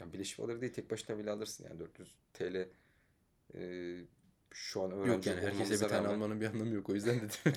[0.00, 2.68] yani birleşik alır değil tek başına bile alırsın yani 400 TL
[3.54, 3.60] e,
[4.50, 6.90] şu an öğrenci Yok yani herkese bir tane rağmen- almanın bir anlamı yok.
[6.90, 7.52] O yüzden dedim.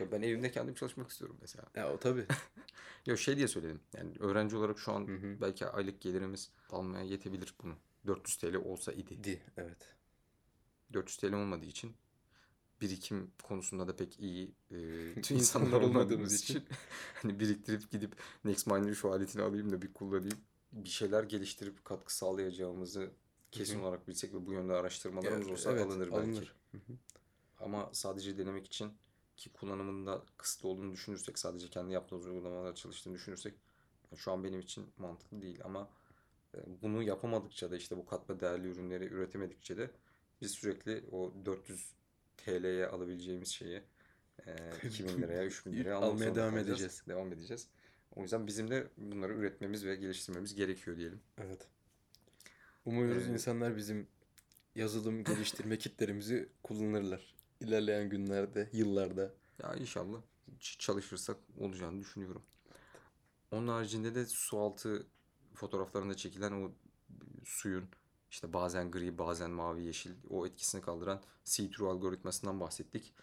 [0.00, 1.64] Ya ben evimde kendim çalışmak istiyorum mesela.
[1.76, 2.26] ya o tabii.
[3.06, 3.80] Yok şey diye söyledim.
[3.96, 5.40] Yani öğrenci olarak şu an Hı hı.
[5.40, 7.74] belki aylık gelirimiz almaya yetebilir bunu.
[8.06, 9.24] 400 TL olsa idi.
[9.24, 9.42] Di.
[9.56, 9.94] Evet.
[10.92, 11.94] 400 TL olmadığı için
[12.80, 14.76] birikim konusunda da pek iyi e,
[15.30, 16.64] İnsanlar olmadığımız için.
[17.22, 20.38] hani biriktirip gidip NextMind'in şu aletini alayım da bir kullanayım.
[20.72, 23.10] Bir şeyler geliştirip katkı sağlayacağımızı
[23.50, 23.82] kesin Hı hı.
[23.82, 26.16] olarak bilsek ve bu yönde araştırmalarımız Evet, olsa evet, alınır belki.
[26.16, 26.54] alınır.
[27.60, 28.92] Ama sadece denemek için
[29.36, 33.54] ki kullanımında kısıtlı olduğunu düşünürsek sadece kendi yaptığımız uygulamalar çalıştığını düşünürsek
[34.16, 35.90] şu an benim için mantıklı değil ama
[36.54, 39.90] e, bunu yapamadıkça da işte bu katma değerli ürünleri üretemedikçe de
[40.40, 41.92] biz sürekli o 400
[42.44, 43.82] TL'ye alabileceğimiz şeyi
[44.46, 44.52] e,
[44.86, 46.68] 2000 liraya 3000 liraya Almaya devam kalacağız.
[46.68, 47.02] edeceğiz.
[47.08, 47.68] Devam edeceğiz.
[48.16, 51.20] O yüzden bizim de bunları üretmemiz ve geliştirmemiz gerekiyor diyelim.
[51.38, 51.68] Evet.
[52.84, 54.06] Umuyoruz Ee, insanlar bizim
[54.74, 57.34] yazılım geliştirme kitlerimizi kullanırlar.
[57.60, 59.34] İlerleyen günlerde, yıllarda.
[59.62, 60.18] Ya inşallah
[60.60, 62.42] çalışırsak olacağını düşünüyorum.
[63.50, 65.06] Onun haricinde de su altı
[65.54, 66.72] fotoğraflarında çekilen o
[67.44, 67.88] suyun
[68.30, 73.14] işte bazen gri bazen mavi yeşil o etkisini kaldıran see-through algoritmasından bahsettik.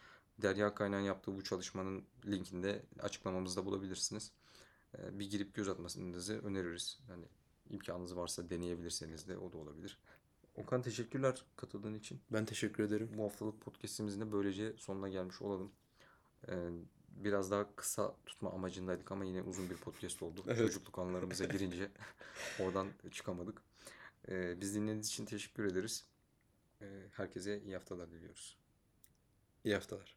[0.42, 4.32] Derya Kaynağ'ın yaptığı bu çalışmanın linkini de açıklamamızda bulabilirsiniz.
[4.98, 7.00] Ee, Bir girip göz atmasınızı öneririz.
[7.10, 7.26] Yani
[7.70, 10.00] imkanınız varsa deneyebilirseniz de o da olabilir.
[10.56, 12.22] Okan teşekkürler katıldığın için.
[12.32, 13.12] Ben teşekkür ederim.
[13.18, 15.72] Bu haftalık podcastimizin de böylece sonuna gelmiş olalım.
[16.48, 16.70] Ee,
[17.10, 20.44] biraz daha kısa tutma amacındaydık ama yine uzun bir podcast oldu.
[20.48, 20.58] Evet.
[20.58, 21.92] Çocukluk anılarımıza girince
[22.60, 23.62] oradan çıkamadık.
[24.30, 26.06] Ee, biz dinlediğiniz için teşekkür ederiz.
[26.82, 28.58] Ee, herkese iyi haftalar diliyoruz.
[29.64, 30.15] İyi haftalar.